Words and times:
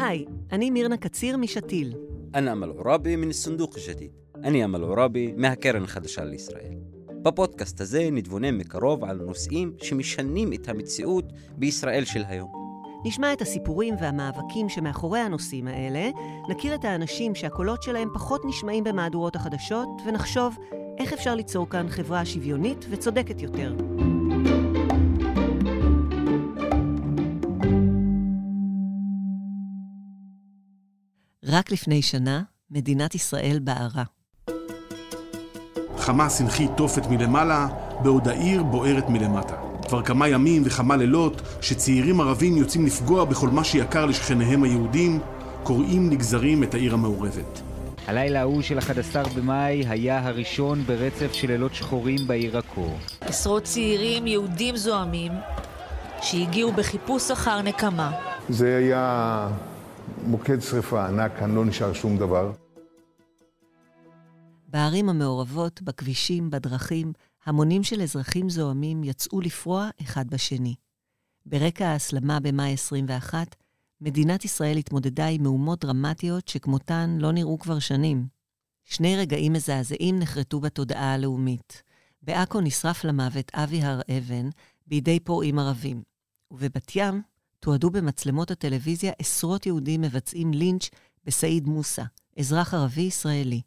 היי, 0.00 0.24
אני 0.52 0.70
מירנה 0.70 0.96
קציר 0.96 1.36
משתיל. 1.36 1.94
אני 2.34 2.52
אמל 2.52 2.68
עוראבי 2.68 3.16
מן 3.16 3.30
הסנדוק 3.30 3.76
השתיל. 3.76 4.08
אני 4.44 4.64
אמל 4.64 4.82
עוראבי 4.82 5.32
מהקרן 5.36 5.84
החדשה 5.84 6.24
לישראל. 6.24 6.74
בפודקאסט 7.22 7.80
הזה 7.80 8.08
נתבונן 8.12 8.54
מקרוב 8.54 9.04
על 9.04 9.16
נושאים 9.16 9.72
שמשנים 9.82 10.52
את 10.52 10.68
המציאות 10.68 11.24
בישראל 11.56 12.04
של 12.04 12.24
היום. 12.28 12.52
נשמע 13.04 13.32
את 13.32 13.42
הסיפורים 13.42 13.94
והמאבקים 14.00 14.68
שמאחורי 14.68 15.20
הנושאים 15.20 15.66
האלה, 15.68 16.10
נכיר 16.48 16.74
את 16.74 16.84
האנשים 16.84 17.34
שהקולות 17.34 17.82
שלהם 17.82 18.08
פחות 18.14 18.42
נשמעים 18.44 18.84
במהדורות 18.84 19.36
החדשות, 19.36 19.88
ונחשוב 20.06 20.56
איך 20.98 21.12
אפשר 21.12 21.34
ליצור 21.34 21.68
כאן 21.68 21.88
חברה 21.88 22.24
שוויונית 22.24 22.86
וצודקת 22.90 23.42
יותר. 23.42 23.74
רק 31.50 31.72
לפני 31.72 32.02
שנה, 32.02 32.42
מדינת 32.70 33.14
ישראל 33.14 33.58
בערה. 33.62 34.02
חמאס 35.96 36.40
הנחית 36.40 36.70
תופת 36.76 37.06
מלמעלה, 37.06 37.68
בעוד 38.02 38.28
העיר 38.28 38.62
בוערת 38.62 39.08
מלמטה. 39.08 39.54
כבר 39.88 40.02
כמה 40.02 40.28
ימים 40.28 40.62
וכמה 40.64 40.96
לילות 40.96 41.42
שצעירים 41.60 42.20
ערבים 42.20 42.56
יוצאים 42.56 42.86
לפגוע 42.86 43.24
בכל 43.24 43.48
מה 43.48 43.64
שיקר 43.64 44.06
לשכניהם 44.06 44.62
היהודים, 44.62 45.20
קוראים 45.62 46.10
נגזרים 46.10 46.62
את 46.62 46.74
העיר 46.74 46.94
המעורבת. 46.94 47.60
הלילה 48.06 48.40
ההוא 48.40 48.62
של 48.62 48.78
11 48.78 49.22
במאי 49.36 49.84
היה 49.88 50.26
הראשון 50.26 50.82
ברצף 50.82 51.32
של 51.32 51.48
לילות 51.48 51.74
שחורים 51.74 52.26
בעיר 52.26 52.58
עכו. 52.58 52.90
עשרות 53.20 53.62
צעירים 53.62 54.26
יהודים 54.26 54.76
זועמים 54.76 55.32
שהגיעו 56.22 56.72
בחיפוש 56.72 57.30
אחר 57.30 57.62
נקמה. 57.62 58.10
זה 58.48 58.76
היה 58.76 59.48
מוקד 60.26 60.60
שרפה 60.60 61.06
ענק, 61.06 61.32
כאן 61.38 61.54
לא 61.54 61.64
נשאר 61.64 61.92
שום 61.92 62.18
דבר. 62.18 62.52
בערים 64.68 65.08
המעורבות, 65.08 65.82
בכבישים, 65.82 66.50
בדרכים, 66.50 67.12
המונים 67.44 67.82
של 67.82 68.02
אזרחים 68.02 68.50
זועמים 68.50 69.04
יצאו 69.04 69.40
לפרוע 69.40 69.88
אחד 70.02 70.28
בשני. 70.28 70.74
ברקע 71.46 71.86
ההסלמה 71.88 72.40
במאי 72.40 72.72
21, 72.72 73.56
מדינת 74.00 74.44
ישראל 74.44 74.76
התמודדה 74.76 75.26
עם 75.26 75.42
מהומות 75.42 75.80
דרמטיות 75.84 76.48
שכמותן 76.48 77.16
לא 77.20 77.32
נראו 77.32 77.58
כבר 77.58 77.78
שנים. 77.78 78.26
שני 78.84 79.16
רגעים 79.16 79.52
מזעזעים 79.52 80.18
נחרטו 80.18 80.60
בתודעה 80.60 81.14
הלאומית. 81.14 81.82
בעכו 82.22 82.60
נשרף 82.60 83.04
למוות 83.04 83.50
אבי 83.54 83.82
הר 83.82 84.00
אבן 84.18 84.48
בידי 84.86 85.20
פורעים 85.20 85.58
ערבים, 85.58 86.02
ובבת 86.50 86.92
ים 86.96 87.22
תועדו 87.60 87.90
במצלמות 87.90 88.50
הטלוויזיה 88.50 89.12
עשרות 89.18 89.66
יהודים 89.66 90.00
מבצעים 90.00 90.52
לינץ' 90.52 90.90
בסעיד 91.24 91.66
מוסא, 91.66 92.02
אזרח 92.38 92.74
ערבי 92.74 93.00
ישראלי. 93.00 93.60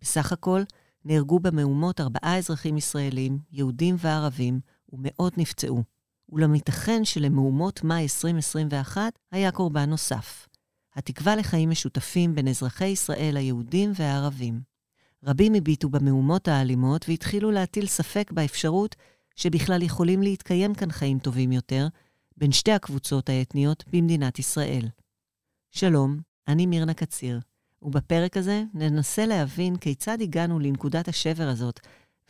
בסך 0.00 0.32
הכל 0.32 0.62
נהרגו 1.04 1.40
במהומות 1.40 2.00
ארבעה 2.00 2.38
אזרחים 2.38 2.76
ישראלים, 2.76 3.38
יהודים 3.52 3.96
וערבים, 3.98 4.60
ומאות 4.92 5.38
נפצעו. 5.38 5.82
אולם 6.32 6.54
ייתכן 6.54 7.04
שלמהומות 7.04 7.84
מאי 7.84 8.02
2021 8.02 9.18
היה 9.32 9.50
קורבן 9.50 9.90
נוסף. 9.90 10.48
התקווה 10.94 11.36
לחיים 11.36 11.70
משותפים 11.70 12.34
בין 12.34 12.48
אזרחי 12.48 12.86
ישראל 12.86 13.36
היהודים 13.36 13.92
והערבים. 13.94 14.60
רבים 15.24 15.54
הביטו 15.54 15.88
במהומות 15.88 16.48
האלימות 16.48 17.08
והתחילו 17.08 17.50
להטיל 17.50 17.86
ספק 17.86 18.32
באפשרות 18.32 18.96
שבכלל 19.36 19.82
יכולים 19.82 20.22
להתקיים 20.22 20.74
כאן 20.74 20.92
חיים 20.92 21.18
טובים 21.18 21.52
יותר 21.52 21.88
בין 22.36 22.52
שתי 22.52 22.72
הקבוצות 22.72 23.28
האתניות 23.28 23.84
במדינת 23.92 24.38
ישראל. 24.38 24.88
שלום, 25.70 26.18
אני 26.48 26.66
מירנה 26.66 26.94
קציר. 26.94 27.40
ובפרק 27.82 28.36
הזה 28.36 28.62
ננסה 28.74 29.26
להבין 29.26 29.76
כיצד 29.76 30.18
הגענו 30.20 30.58
לנקודת 30.58 31.08
השבר 31.08 31.48
הזאת, 31.48 31.80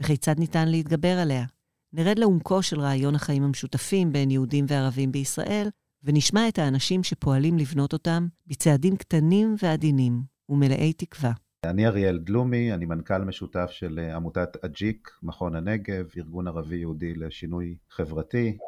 וכיצד 0.00 0.38
ניתן 0.38 0.68
להתגבר 0.68 1.18
עליה. 1.18 1.44
נרד 1.92 2.18
לעומקו 2.18 2.62
של 2.62 2.80
רעיון 2.80 3.14
החיים 3.14 3.42
המשותפים 3.42 4.12
בין 4.12 4.30
יהודים 4.30 4.64
וערבים 4.68 5.12
בישראל, 5.12 5.68
ונשמע 6.04 6.48
את 6.48 6.58
האנשים 6.58 7.02
שפועלים 7.02 7.58
לבנות 7.58 7.92
אותם 7.92 8.26
בצעדים 8.46 8.96
קטנים 8.96 9.54
ועדינים 9.62 10.22
ומלאי 10.48 10.92
תקווה. 10.92 11.32
אני 11.66 11.86
אריאל 11.86 12.18
דלומי, 12.18 12.72
אני 12.72 12.84
מנכ"ל 12.84 13.24
משותף 13.24 13.70
של 13.70 13.98
עמותת 14.14 14.64
אג'יק, 14.64 15.10
מכון 15.22 15.56
הנגב, 15.56 16.06
ארגון 16.16 16.48
ערבי-יהודי 16.48 17.14
לשינוי 17.14 17.76
חברתי. 17.90 18.58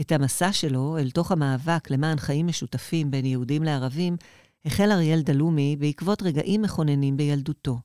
את 0.00 0.12
המסע 0.12 0.52
שלו 0.52 0.98
אל 0.98 1.10
תוך 1.10 1.32
המאבק 1.32 1.90
למען 1.90 2.16
חיים 2.16 2.46
משותפים 2.46 3.10
בין 3.10 3.24
יהודים 3.24 3.62
לערבים 3.62 4.16
החל 4.64 4.90
אריאל 4.90 5.20
דלומי 5.20 5.76
בעקבות 5.78 6.22
רגעים 6.22 6.62
מכוננים 6.62 7.16
בילדותו. 7.16 7.78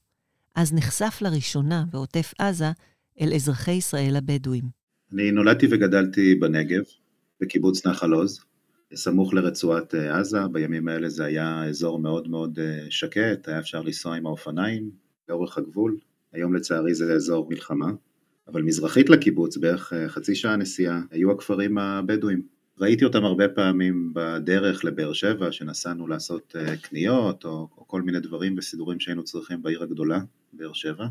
אז 0.56 0.74
נחשף 0.74 1.18
לראשונה 1.22 1.84
בעוטף 1.92 2.34
עזה 2.40 2.72
אל 3.22 3.34
אזרחי 3.34 3.72
ישראל 3.72 4.16
הבדואים. 4.16 4.64
אני 5.14 5.32
נולדתי 5.32 5.68
וגדלתי 5.72 6.36
בנגב, 6.36 6.84
בקיבוץ 7.42 7.86
נחל 7.86 8.14
עוז, 8.14 8.40
סמוך 8.96 9.34
לרצועת 9.34 9.94
עזה, 9.94 10.48
בימים 10.52 10.88
האלה 10.88 11.10
זה 11.10 11.26
היה 11.26 11.64
אזור 11.64 12.00
מאוד 12.00 12.28
מאוד 12.28 12.60
שקט, 12.90 13.48
היה 13.48 13.60
אפשר 13.60 13.82
לנסוע 13.82 14.16
עם 14.16 14.26
האופניים 14.26 14.92
לאורך 15.30 15.58
הגבול, 15.58 15.98
היום 16.34 16.56
לצערי 16.56 16.94
זה 16.94 17.14
אזור 17.14 17.50
מלחמה, 17.50 17.92
אבל 18.51 18.62
מזרחית 18.62 19.09
לקיבוץ, 19.09 19.57
בערך 19.57 19.94
חצי 20.07 20.35
שעה 20.35 20.56
נסיעה, 20.56 21.01
היו 21.12 21.31
הכפרים 21.31 21.78
הבדואים. 21.78 22.41
ראיתי 22.79 23.06
אותם 23.06 23.25
הרבה 23.25 23.47
פעמים 23.50 24.12
בדרך 24.13 24.85
לבאר 24.85 25.13
שבע, 25.13 25.51
שנסענו 25.51 26.07
לעשות 26.07 26.56
קניות 26.81 27.45
או, 27.45 27.67
או 27.78 27.88
כל 27.88 28.01
מיני 28.01 28.19
דברים 28.19 28.56
וסידורים 28.57 29.00
שהיינו 29.00 29.23
צריכים 29.23 29.62
בעיר 29.62 29.84
הגדולה, 29.84 30.19
באר 30.53 30.73
שבע, 30.73 31.07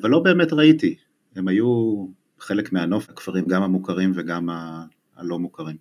אבל 0.00 0.10
לא 0.10 0.20
באמת 0.20 0.52
ראיתי, 0.52 0.96
הם 1.36 1.48
היו 1.48 2.06
חלק 2.38 2.72
מהנוף, 2.72 3.10
הכפרים 3.10 3.44
גם 3.46 3.62
המוכרים 3.62 4.12
וגם 4.14 4.50
ה- 4.50 4.84
הלא 5.16 5.38
מוכרים. 5.38 5.76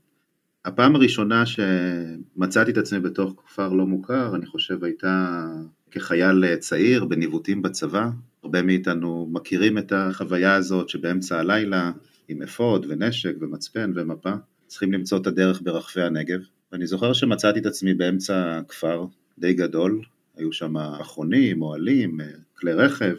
הפעם 0.66 0.96
הראשונה 0.96 1.44
שמצאתי 1.46 2.72
את 2.72 2.78
עצמי 2.78 3.00
בתוך 3.00 3.44
כפר 3.46 3.70
לא 3.74 3.86
מוכר, 3.86 4.36
אני 4.36 4.46
חושב 4.46 4.84
הייתה 4.84 5.46
כחייל 5.94 6.56
צעיר 6.56 7.06
בניווטים 7.06 7.62
בצבא, 7.62 8.10
הרבה 8.44 8.62
מאיתנו 8.62 9.30
מכירים 9.32 9.78
את 9.78 9.92
החוויה 9.96 10.56
הזאת 10.56 10.90
שבאמצע 10.90 11.40
הלילה 11.40 11.92
עם 12.28 12.42
אפוד 12.42 12.86
ונשק 12.90 13.36
ומצפן 13.40 13.92
ומפה, 13.96 14.32
צריכים 14.68 14.94
למצוא 14.94 15.18
את 15.18 15.28
הדרך 15.28 15.62
ברחבי 15.62 16.04
הנגב, 16.04 16.40
ואני 16.72 16.88
זוכר 16.88 17.14
שמצאתי 17.14 17.60
את 17.60 17.66
עצמי 17.66 17.94
באמצע 17.94 18.60
כפר 18.68 19.06
די 19.40 19.54
גדול, 19.54 20.02
היו 20.38 20.52
שם 20.52 20.78
אחרונים, 20.78 21.62
אוהלים, 21.62 22.20
כלי 22.56 22.74
רכב, 22.74 23.16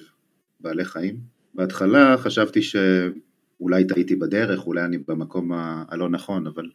בעלי 0.61 0.85
חיים. 0.85 1.17
בהתחלה 1.55 2.17
חשבתי 2.19 2.63
שאולי 2.63 3.85
טעיתי 3.87 4.17
בדרך, 4.17 4.67
אולי 4.67 4.85
אני 4.85 4.99
במקום 4.99 5.53
הלא 5.89 6.09
נכון, 6.09 6.47
אבל 6.47 6.71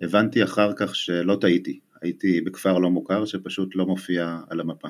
הבנתי 0.00 0.44
אחר 0.44 0.72
כך 0.76 0.94
שלא 0.94 1.38
טעיתי, 1.40 1.80
הייתי 2.02 2.40
בכפר 2.40 2.78
לא 2.78 2.90
מוכר 2.90 3.24
שפשוט 3.24 3.76
לא 3.76 3.86
מופיע 3.86 4.38
על 4.48 4.60
המפה. 4.60 4.88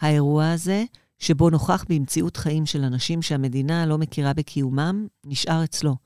האירוע 0.00 0.50
הזה, 0.50 0.84
שבו 1.18 1.50
נוכח 1.50 1.84
במציאות 1.88 2.36
חיים 2.36 2.66
של 2.66 2.84
אנשים 2.84 3.22
שהמדינה 3.22 3.86
לא 3.86 3.98
מכירה 3.98 4.32
בקיומם, 4.32 5.06
נשאר 5.26 5.64
אצלו. 5.64 5.96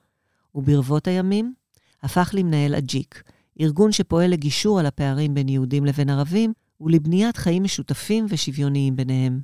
וברבות 0.55 1.07
הימים 1.07 1.55
הפך 2.03 2.31
למנהל 2.35 2.75
אג'יק, 2.75 3.23
ארגון 3.61 3.93
שפועל 3.93 4.31
לגישור 4.31 4.81
על 4.81 4.87
הפערים 4.87 5.35
בין 5.35 5.49
יהודים 5.49 5.85
לבין 5.85 6.11
ערבים 6.11 6.53
ולבניית 6.81 7.37
חיים 7.37 7.63
משותפים 7.63 8.27
ושוויוניים 8.29 8.97
ביניהם. 8.97 9.41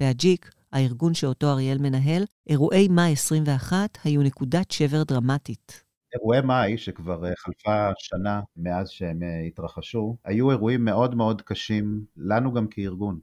באג'יק, 0.00 0.50
הארגון 0.72 1.14
שאותו 1.14 1.50
אריאל 1.50 1.78
מנהל, 1.78 2.24
אירועי 2.46 2.88
מאי 2.88 3.12
21 3.12 3.98
היו 4.04 4.22
נקודת 4.22 4.70
שבר 4.70 5.02
דרמטית. 5.02 5.84
אירועי 6.14 6.40
מאי, 6.40 6.78
שכבר 6.78 7.22
חלפה 7.38 7.90
שנה 7.98 8.40
מאז 8.56 8.88
שהם 8.90 9.20
התרחשו, 9.46 10.16
היו 10.24 10.50
אירועים 10.50 10.84
מאוד 10.84 11.14
מאוד 11.14 11.42
קשים 11.42 12.04
לנו 12.16 12.52
גם 12.52 12.66
כארגון, 12.66 13.18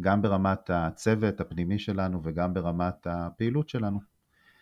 גם 0.00 0.22
ברמת 0.22 0.70
הצוות 0.70 1.40
הפנימי 1.40 1.78
שלנו 1.78 2.20
וגם 2.24 2.54
ברמת 2.54 3.06
הפעילות 3.06 3.68
שלנו. 3.68 4.00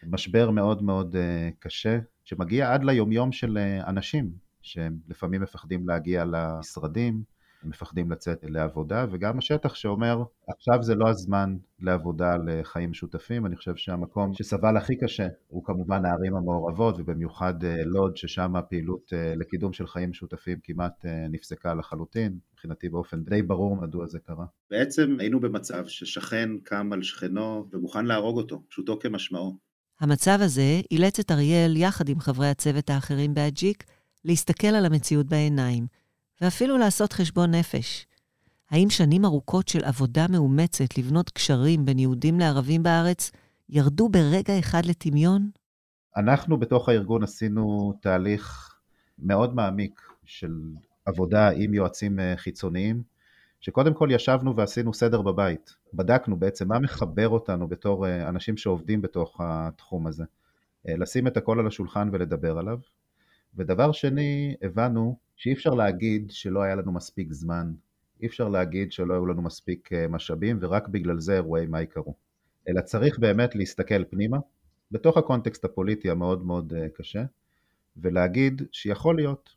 משבר 0.07 0.51
מאוד 0.51 0.83
מאוד 0.83 1.17
קשה, 1.59 1.99
שמגיע 2.25 2.73
עד 2.73 2.85
ליומיום 2.85 3.33
של 3.33 3.59
אנשים, 3.87 4.33
שהם 4.63 4.99
לפעמים 5.09 5.43
מפחדים 5.43 5.89
להגיע 5.89 6.25
למשרדים, 6.25 7.23
מפחדים 7.65 8.11
לצאת 8.11 8.45
לעבודה, 8.49 9.07
וגם 9.13 9.39
השטח 9.39 9.75
שאומר, 9.75 10.23
עכשיו 10.49 10.83
זה 10.83 10.95
לא 10.95 11.09
הזמן 11.09 11.57
לעבודה 11.81 12.37
לחיים 12.47 12.91
משותפים, 12.91 13.47
אני 13.47 13.57
חושב 13.57 13.77
שהמקום 13.77 14.35
שסבל 14.35 14.77
הכי 14.77 14.97
קשה 14.97 15.27
הוא 15.49 15.65
כמובן 15.65 16.05
הערים 16.05 16.37
המעורבות, 16.37 16.95
ובמיוחד 16.99 17.55
לוד, 17.85 18.17
ששם 18.17 18.57
הפעילות 18.57 19.13
לקידום 19.37 19.73
של 19.73 19.87
חיים 19.87 20.11
משותפים 20.11 20.59
כמעט 20.63 21.05
נפסקה 21.31 21.75
לחלוטין, 21.75 22.39
מבחינתי 22.53 22.89
באופן 22.89 23.25
די 23.25 23.43
ברור 23.43 23.77
מדוע 23.77 24.07
זה 24.07 24.19
קרה. 24.19 24.45
בעצם 24.71 25.17
היינו 25.19 25.41
במצב 25.41 25.87
ששכן 25.87 26.51
קם 26.65 26.93
על 26.93 27.03
שכנו 27.03 27.69
ומוכן 27.73 28.07
להרוג 28.07 28.37
אותו, 28.37 28.63
פשוטו 28.69 28.99
כמשמעו. 28.99 29.59
המצב 30.01 30.39
הזה 30.41 30.81
אילץ 30.91 31.19
את 31.19 31.31
אריאל, 31.31 31.77
יחד 31.77 32.09
עם 32.09 32.21
חברי 32.21 32.49
הצוות 32.49 32.91
האחרים 32.91 33.35
באג'יק, 33.35 33.85
להסתכל 34.25 34.67
על 34.67 34.87
המציאות 34.87 35.27
בעיניים, 35.27 35.87
ואפילו 36.43 36.79
לעשות 36.79 37.13
חשבון 37.13 37.55
נפש. 37.55 38.07
האם 38.71 38.91
שנים 38.91 39.25
ארוכות 39.25 39.69
של 39.69 39.85
עבודה 39.85 40.27
מאומצת 40.31 40.99
לבנות 40.99 41.31
קשרים 41.31 41.85
בין 41.85 41.99
יהודים 41.99 42.41
לערבים 42.41 42.83
בארץ 42.83 43.31
ירדו 43.69 44.09
ברגע 44.09 44.59
אחד 44.59 44.85
לטמיון? 44.85 45.51
אנחנו 46.17 46.57
בתוך 46.57 46.89
הארגון 46.89 47.23
עשינו 47.23 47.93
תהליך 48.01 48.75
מאוד 49.19 49.55
מעמיק 49.55 50.01
של 50.25 50.53
עבודה 51.05 51.49
עם 51.49 51.75
יועצים 51.75 52.21
אה, 52.21 52.35
חיצוניים, 52.37 53.03
שקודם 53.61 53.95
כל 53.95 54.09
ישבנו 54.13 54.57
ועשינו 54.57 54.95
סדר 54.95 55.23
בבית. 55.23 55.75
בדקנו 55.95 56.37
בעצם 56.37 56.69
מה 56.69 56.79
מחבר 56.79 57.29
אותנו 57.29 57.69
בתור 57.69 58.07
אה, 58.07 58.29
אנשים 58.29 58.57
שעובדים 58.57 59.03
בתוך 59.03 59.41
התחום 59.45 60.07
הזה. 60.07 60.25
אה, 60.89 60.97
לשים 60.97 61.27
את 61.27 61.37
הכל 61.37 61.61
על 61.61 61.67
השולחן 61.67 62.09
ולדבר 62.13 62.59
עליו. 62.59 62.79
ודבר 63.57 63.93
שני, 63.93 64.55
הבנו 64.63 65.17
שאי 65.37 65.53
אפשר 65.53 65.75
להגיד 65.75 66.31
שלא 66.31 66.63
היה 66.63 66.75
לנו 66.75 66.93
מספיק 66.93 67.33
זמן, 67.33 67.73
אי 68.23 68.27
אפשר 68.27 68.49
להגיד 68.49 68.93
שלא 68.93 69.15
היו 69.15 69.27
לנו 69.27 69.43
מספיק 69.43 69.89
משאבים, 70.09 70.59
ורק 70.61 70.89
בגלל 70.89 71.21
זה 71.21 71.35
אירועי 71.35 71.67
מאי 71.67 71.87
קרו. 71.87 72.15
אלא 72.69 72.81
צריך 72.81 73.19
באמת 73.19 73.55
להסתכל 73.55 74.05
פנימה, 74.05 74.39
בתוך 74.91 75.17
הקונטקסט 75.17 75.65
הפוליטי 75.65 76.11
המאוד 76.11 76.47
מאוד 76.47 76.73
קשה, 76.95 77.25
ולהגיד 77.97 78.63
שיכול 78.73 79.17
להיות 79.17 79.51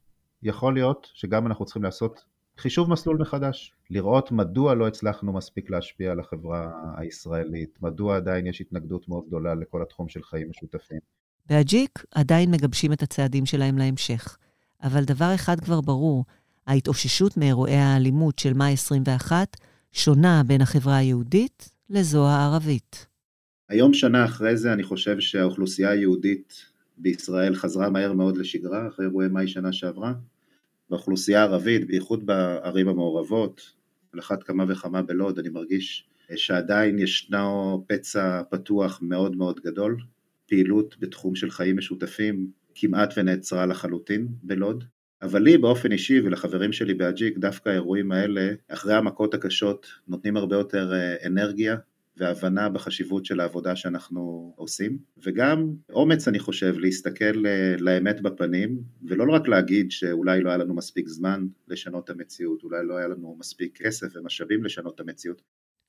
יכול 0.44 0.74
להיות 0.74 1.08
שגם 1.14 1.48
אנחנו 1.48 1.66
צריכים 1.66 1.84
לעשות 1.84 2.26
חישוב 2.58 2.90
מסלול 2.90 3.18
מחדש, 3.18 3.74
לראות 3.90 4.32
מדוע 4.32 4.76
לא 4.76 4.88
הצלחנו 4.88 5.34
מספיק 5.34 5.70
להשפיע 5.70 6.12
על 6.12 6.20
החברה 6.20 6.72
הישראלית, 6.98 7.82
מדוע 7.82 8.16
עדיין 8.16 8.48
יש 8.48 8.62
התנגדות 8.62 9.10
מאוד 9.10 9.28
גדולה 9.28 9.56
לכל 9.56 9.82
התחום 9.82 10.10
של 10.10 10.24
חיים 10.24 10.50
משותפים. 10.50 11.15
באג'יק 11.50 12.04
עדיין 12.12 12.52
מגבשים 12.52 12.94
את 12.94 13.04
הצעדים 13.04 13.46
שלהם 13.46 13.78
להמשך, 13.78 14.38
אבל 14.84 15.04
דבר 15.04 15.36
אחד 15.36 15.60
כבר 15.60 15.82
ברור, 15.82 16.26
ההתאוששות 16.68 17.38
מאירועי 17.38 17.76
האלימות 17.76 18.40
של 18.40 18.54
מאי 18.54 18.74
21 18.74 19.58
שונה 19.92 20.42
בין 20.48 20.62
החברה 20.62 20.98
היהודית 20.98 21.70
לזו 21.90 22.28
הערבית. 22.28 23.08
היום 23.70 23.94
שנה 23.94 24.26
אחרי 24.26 24.58
זה 24.58 24.74
אני 24.74 24.84
חושב 24.84 25.20
שהאוכלוסייה 25.20 25.90
היהודית 25.90 26.66
בישראל 26.98 27.56
חזרה 27.56 27.90
מהר 27.90 28.14
מאוד 28.14 28.38
לשגרה 28.38 28.88
אחרי 28.88 29.06
אירועי 29.06 29.28
מאי 29.28 29.48
שנה 29.48 29.74
שעברה, 29.74 30.14
באוכלוסייה 30.90 31.40
הערבית, 31.40 31.88
בייחוד 31.88 32.26
בערים 32.26 32.88
המעורבות, 32.88 33.62
על 34.14 34.20
אחת 34.20 34.44
כמה 34.44 34.66
וכמה 34.68 35.02
בלוד, 35.02 35.40
אני 35.40 35.50
מרגיש 35.50 36.08
שעדיין 36.36 37.00
ישנו 37.00 37.84
פצע 37.88 38.42
פתוח 38.50 39.00
מאוד 39.02 39.36
מאוד 39.36 39.60
גדול. 39.60 39.98
פעילות 40.48 40.96
בתחום 41.00 41.36
של 41.36 41.50
חיים 41.50 41.78
משותפים 41.78 42.52
כמעט 42.76 43.14
ונעצרה 43.18 43.66
לחלוטין 43.66 44.28
בלוד. 44.44 44.84
אבל 45.22 45.42
לי 45.42 45.58
באופן 45.58 45.92
אישי 45.92 46.20
ולחברים 46.20 46.74
שלי 46.74 46.94
באג'יק, 46.94 47.38
דווקא 47.38 47.70
האירועים 47.70 48.12
האלה, 48.12 48.54
אחרי 48.68 48.94
המכות 48.94 49.34
הקשות, 49.34 49.88
נותנים 50.08 50.38
הרבה 50.38 50.56
יותר 50.56 50.94
אה, 50.94 51.28
אנרגיה 51.28 51.76
והבנה 52.18 52.70
בחשיבות 52.70 53.26
של 53.26 53.40
העבודה 53.40 53.76
שאנחנו 53.76 54.54
עושים, 54.56 54.98
וגם 55.24 55.74
אומץ 55.90 56.28
אני 56.28 56.40
חושב 56.40 56.76
להסתכל 56.78 57.46
אה, 57.46 57.76
לאמת 57.80 58.22
בפנים, 58.22 58.84
ולא 59.04 59.34
רק 59.34 59.48
להגיד 59.48 59.92
שאולי 59.92 60.42
לא 60.42 60.50
היה 60.50 60.58
לנו 60.58 60.76
מספיק 60.76 61.08
זמן 61.08 61.48
לשנות 61.68 62.04
את 62.04 62.10
המציאות, 62.10 62.64
אולי 62.64 62.88
לא 62.88 62.98
היה 62.98 63.08
לנו 63.08 63.36
מספיק 63.40 63.82
כסף 63.82 64.08
ומשאבים 64.16 64.64
לשנות 64.64 64.96
את 64.96 65.00
המציאות. 65.00 65.42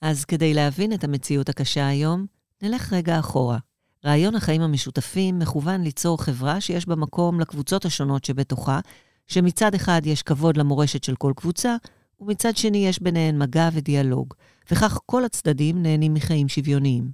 אז 0.03 0.25
כדי 0.25 0.55
להבין 0.55 0.93
את 0.93 1.05
המציאות 1.05 1.49
הקשה 1.49 1.89
היום, 1.89 2.27
נלך 2.63 2.93
רגע 2.93 3.19
אחורה. 3.19 3.59
רעיון 4.07 4.35
החיים 4.35 4.63
המשותפים 4.63 5.39
מכוון 5.39 5.83
ליצור 5.83 6.23
חברה 6.23 6.61
שיש 6.61 6.87
בה 6.87 6.97
מקום 6.97 7.41
לקבוצות 7.41 7.85
השונות 7.85 8.25
שבתוכה, 8.25 8.81
שמצד 9.27 9.75
אחד 9.75 10.01
יש 10.05 10.23
כבוד 10.23 10.57
למורשת 10.57 11.05
של 11.05 11.17
כל 11.17 11.33
קבוצה, 11.37 11.77
ומצד 12.21 12.57
שני 12.57 12.87
יש 12.87 13.03
ביניהן 13.03 13.39
מגע 13.39 13.69
ודיאלוג, 13.73 14.35
וכך 14.71 14.99
כל 15.07 15.25
הצדדים 15.25 15.83
נהנים 15.83 16.15
מחיים 16.15 16.49
שוויוניים. 16.49 17.11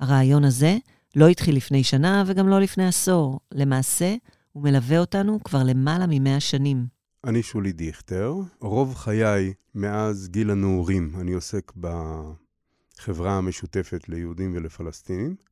הרעיון 0.00 0.44
הזה 0.44 0.76
לא 1.16 1.28
התחיל 1.28 1.56
לפני 1.56 1.84
שנה 1.84 2.24
וגם 2.26 2.48
לא 2.48 2.60
לפני 2.60 2.86
עשור. 2.86 3.40
למעשה, 3.52 4.14
הוא 4.52 4.62
מלווה 4.62 4.98
אותנו 4.98 5.38
כבר 5.44 5.62
למעלה 5.62 6.04
ממאה 6.08 6.40
שנים. 6.40 6.86
אני 7.24 7.42
שולי 7.42 7.72
דיכטר. 7.72 8.34
רוב 8.60 8.94
חיי, 8.94 9.52
מאז 9.74 10.28
גיל 10.28 10.50
הנעורים, 10.50 11.12
אני 11.20 11.32
עוסק 11.32 11.72
בחברה 11.76 13.38
המשותפת 13.38 14.08
ליהודים 14.08 14.52
ולפלסטינים. 14.54 15.47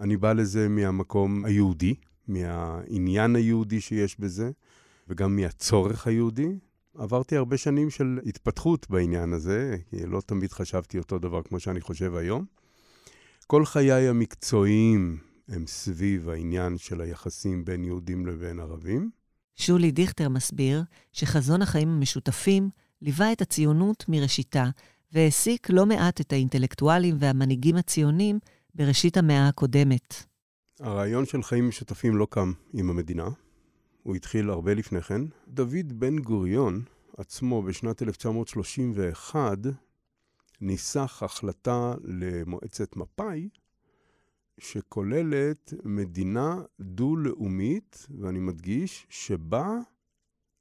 אני 0.00 0.16
בא 0.16 0.32
לזה 0.32 0.68
מהמקום 0.68 1.44
היהודי, 1.44 1.94
מהעניין 2.28 3.36
היהודי 3.36 3.80
שיש 3.80 4.20
בזה, 4.20 4.50
וגם 5.08 5.36
מהצורך 5.36 6.06
היהודי. 6.06 6.58
עברתי 6.98 7.36
הרבה 7.36 7.56
שנים 7.56 7.90
של 7.90 8.18
התפתחות 8.26 8.90
בעניין 8.90 9.32
הזה, 9.32 9.76
כי 9.90 10.06
לא 10.06 10.20
תמיד 10.26 10.52
חשבתי 10.52 10.98
אותו 10.98 11.18
דבר 11.18 11.42
כמו 11.42 11.60
שאני 11.60 11.80
חושב 11.80 12.14
היום. 12.14 12.44
כל 13.46 13.64
חיי 13.64 14.08
המקצועיים 14.08 15.18
הם 15.48 15.64
סביב 15.66 16.28
העניין 16.28 16.78
של 16.78 17.00
היחסים 17.00 17.64
בין 17.64 17.84
יהודים 17.84 18.26
לבין 18.26 18.60
ערבים. 18.60 19.10
שולי 19.56 19.90
דיכטר 19.90 20.28
מסביר 20.28 20.82
שחזון 21.12 21.62
החיים 21.62 21.88
המשותפים 21.88 22.70
ליווה 23.02 23.32
את 23.32 23.40
הציונות 23.40 24.04
מראשיתה, 24.08 24.70
והעסיק 25.12 25.70
לא 25.70 25.86
מעט 25.86 26.20
את 26.20 26.32
האינטלקטואלים 26.32 27.16
והמנהיגים 27.18 27.76
הציונים 27.76 28.38
בראשית 28.74 29.16
המאה 29.16 29.48
הקודמת. 29.48 30.14
הרעיון 30.80 31.26
של 31.26 31.42
חיים 31.42 31.68
משותפים 31.68 32.16
לא 32.16 32.26
קם 32.30 32.52
עם 32.72 32.90
המדינה, 32.90 33.28
הוא 34.02 34.16
התחיל 34.16 34.50
הרבה 34.50 34.74
לפני 34.74 35.02
כן. 35.02 35.22
דוד 35.48 35.92
בן 35.92 36.18
גוריון 36.18 36.82
עצמו 37.16 37.62
בשנת 37.62 38.02
1931 38.02 39.58
ניסח 40.60 41.22
החלטה 41.24 41.94
למועצת 42.04 42.96
מפא"י, 42.96 43.48
שכוללת 44.58 45.74
מדינה 45.84 46.62
דו-לאומית, 46.80 48.06
ואני 48.20 48.38
מדגיש, 48.38 49.06
שבה 49.08 49.78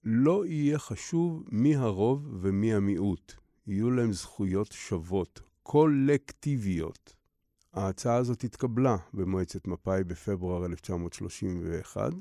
לא 0.03 0.45
יהיה 0.45 0.79
חשוב 0.79 1.43
מי 1.51 1.75
הרוב 1.75 2.29
ומי 2.41 2.73
המיעוט. 2.73 3.33
יהיו 3.67 3.91
להם 3.91 4.13
זכויות 4.13 4.71
שוות, 4.71 5.41
קולקטיביות. 5.63 7.18
ההצעה 7.73 8.15
הזאת 8.15 8.43
התקבלה 8.43 8.95
במועצת 9.13 9.67
מפא"י 9.67 10.03
בפברואר 10.03 10.65
1931, 10.65 12.11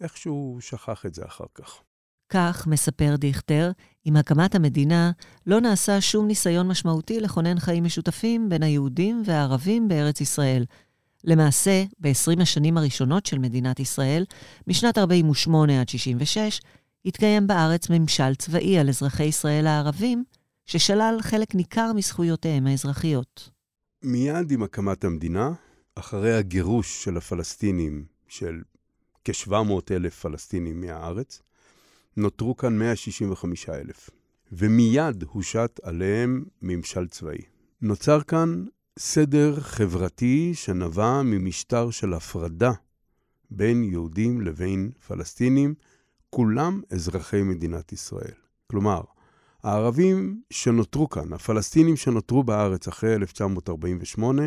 איכשהו 0.00 0.58
שכח 0.60 1.06
את 1.06 1.14
זה 1.14 1.24
אחר 1.24 1.44
כך. 1.54 1.82
כך, 2.28 2.66
מספר 2.66 3.14
דיכטר, 3.18 3.70
עם 4.04 4.16
הקמת 4.16 4.54
המדינה 4.54 5.10
לא 5.46 5.60
נעשה 5.60 6.00
שום 6.00 6.26
ניסיון 6.26 6.68
משמעותי 6.68 7.20
לכונן 7.20 7.58
חיים 7.58 7.84
משותפים 7.84 8.48
בין 8.48 8.62
היהודים 8.62 9.22
והערבים 9.24 9.88
בארץ 9.88 10.20
ישראל. 10.20 10.64
למעשה, 11.24 11.84
ב-20 12.00 12.42
השנים 12.42 12.78
הראשונות 12.78 13.26
של 13.26 13.38
מדינת 13.38 13.80
ישראל, 13.80 14.24
משנת 14.66 14.98
48' 14.98 15.80
עד 15.80 15.88
66', 15.88 16.60
התקיים 17.04 17.46
בארץ 17.46 17.90
ממשל 17.90 18.34
צבאי 18.34 18.78
על 18.78 18.88
אזרחי 18.88 19.24
ישראל 19.24 19.66
הערבים, 19.66 20.24
ששלל 20.66 21.18
חלק 21.20 21.54
ניכר 21.54 21.92
מזכויותיהם 21.92 22.66
האזרחיות. 22.66 23.55
מיד 24.02 24.50
עם 24.50 24.62
הקמת 24.62 25.04
המדינה, 25.04 25.52
אחרי 25.94 26.34
הגירוש 26.34 27.04
של 27.04 27.16
הפלסטינים, 27.16 28.04
של 28.28 28.62
כ-700 29.24 29.52
אלף 29.90 30.20
פלסטינים 30.20 30.80
מהארץ, 30.80 31.42
נותרו 32.16 32.56
כאן 32.56 32.78
165 32.78 33.68
אלף, 33.68 34.10
ומיד 34.52 35.22
הושת 35.22 35.80
עליהם 35.82 36.44
ממשל 36.62 37.08
צבאי. 37.08 37.38
נוצר 37.82 38.22
כאן 38.22 38.64
סדר 38.98 39.60
חברתי 39.60 40.54
שנבע 40.54 41.22
ממשטר 41.24 41.90
של 41.90 42.14
הפרדה 42.14 42.72
בין 43.50 43.84
יהודים 43.84 44.40
לבין 44.40 44.90
פלסטינים, 45.06 45.74
כולם 46.30 46.80
אזרחי 46.90 47.42
מדינת 47.42 47.92
ישראל. 47.92 48.34
כלומר, 48.66 49.00
הערבים 49.66 50.42
שנותרו 50.50 51.08
כאן, 51.08 51.32
הפלסטינים 51.32 51.96
שנותרו 51.96 52.44
בארץ 52.44 52.88
אחרי 52.88 53.14
1948, 53.14 54.42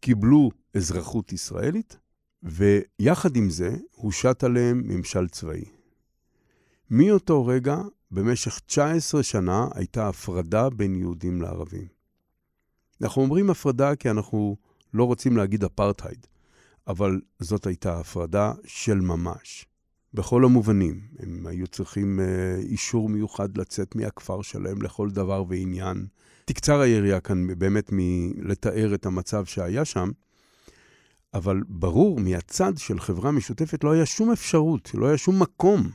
קיבלו 0.00 0.50
אזרחות 0.74 1.32
ישראלית, 1.32 1.96
ויחד 2.42 3.36
עם 3.36 3.50
זה 3.50 3.76
הושת 3.94 4.44
עליהם 4.44 4.82
ממשל 4.84 5.28
צבאי. 5.28 5.64
מאותו 6.90 7.46
רגע, 7.46 7.78
במשך 8.10 8.60
19 8.66 9.22
שנה 9.22 9.68
הייתה 9.74 10.08
הפרדה 10.08 10.70
בין 10.70 10.96
יהודים 10.96 11.42
לערבים. 11.42 11.86
אנחנו 13.02 13.22
אומרים 13.22 13.50
הפרדה 13.50 13.96
כי 13.96 14.10
אנחנו 14.10 14.56
לא 14.94 15.04
רוצים 15.04 15.36
להגיד 15.36 15.64
אפרטהייד, 15.64 16.26
אבל 16.86 17.20
זאת 17.38 17.66
הייתה 17.66 18.00
הפרדה 18.00 18.52
של 18.64 19.00
ממש. 19.00 19.67
בכל 20.14 20.44
המובנים, 20.44 21.00
הם 21.18 21.46
היו 21.46 21.66
צריכים 21.66 22.20
אה, 22.20 22.56
אישור 22.56 23.08
מיוחד 23.08 23.58
לצאת 23.58 23.96
מהכפר 23.96 24.42
שלהם 24.42 24.82
לכל 24.82 25.10
דבר 25.10 25.44
ועניין. 25.48 26.06
תקצר 26.44 26.80
היריעה 26.80 27.20
כאן 27.20 27.58
באמת 27.58 27.88
מלתאר 27.92 28.94
את 28.94 29.06
המצב 29.06 29.44
שהיה 29.44 29.84
שם, 29.84 30.10
אבל 31.34 31.60
ברור, 31.68 32.20
מהצד 32.20 32.72
של 32.76 33.00
חברה 33.00 33.30
משותפת 33.30 33.84
לא 33.84 33.92
היה 33.92 34.06
שום 34.06 34.32
אפשרות, 34.32 34.90
לא 34.94 35.06
היה 35.06 35.18
שום 35.18 35.42
מקום 35.42 35.90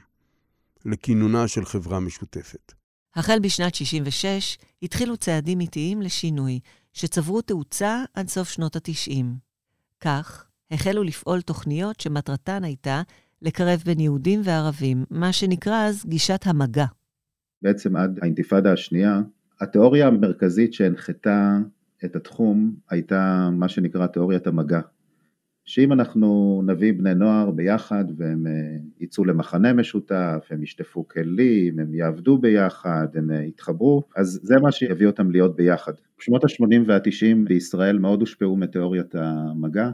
לכינונה 0.86 1.48
של 1.48 1.66
חברה 1.66 2.00
משותפת. 2.00 2.74
החל 3.16 3.40
בשנת 3.40 3.76
66 3.76 4.58
התחילו 4.84 5.18
צעדים 5.18 5.60
איטיים 5.60 6.02
לשינוי, 6.02 6.60
שצברו 6.94 7.42
תאוצה 7.42 8.04
עד 8.14 8.30
סוף 8.30 8.50
שנות 8.50 8.76
ה-90. 8.76 9.26
כך, 10.00 10.46
החלו 10.72 11.04
לפעול 11.04 11.42
תוכניות 11.42 12.00
שמטרתן 12.00 12.64
הייתה 12.64 13.02
לקרב 13.44 13.84
בין 13.86 14.00
יהודים 14.00 14.42
וערבים, 14.44 15.04
מה 15.12 15.34
שנקרא 15.34 15.88
אז 15.88 16.06
גישת 16.06 16.42
המגע. 16.46 16.86
בעצם 17.62 17.96
עד 17.96 18.20
האינתיפאדה 18.22 18.74
השנייה, 18.74 19.22
התיאוריה 19.62 20.08
המרכזית 20.08 20.74
שהנחתה 20.74 21.60
את 22.06 22.16
התחום 22.16 22.76
הייתה 22.90 23.50
מה 23.52 23.70
שנקרא 23.70 24.08
תיאוריית 24.08 24.48
המגע. 24.48 24.82
שאם 25.66 25.94
אנחנו 25.94 26.62
נביא 26.66 26.94
בני 26.94 27.16
נוער 27.16 27.52
ביחד 27.52 28.06
והם 28.18 28.48
אה, 28.48 28.78
יצאו 29.00 29.26
למחנה 29.26 29.74
משותף, 29.74 30.48
הם 30.50 30.64
ישטפו 30.64 31.08
כלים, 31.08 31.80
הם 31.80 31.96
יעבדו 31.96 32.38
ביחד, 32.38 33.08
הם 33.16 33.32
אה, 33.32 33.44
יתחברו, 33.44 34.04
אז 34.16 34.40
זה 34.44 34.60
מה 34.60 34.72
שיביא 34.72 35.08
אותם 35.08 35.32
להיות 35.32 35.56
ביחד. 35.56 35.94
שנות 36.20 36.44
ה-80 36.44 36.88
וה-90 36.88 37.48
בישראל 37.48 38.00
מאוד 38.00 38.20
הושפעו 38.20 38.58
מתיאוריית 38.58 39.16
המגע. 39.16 39.90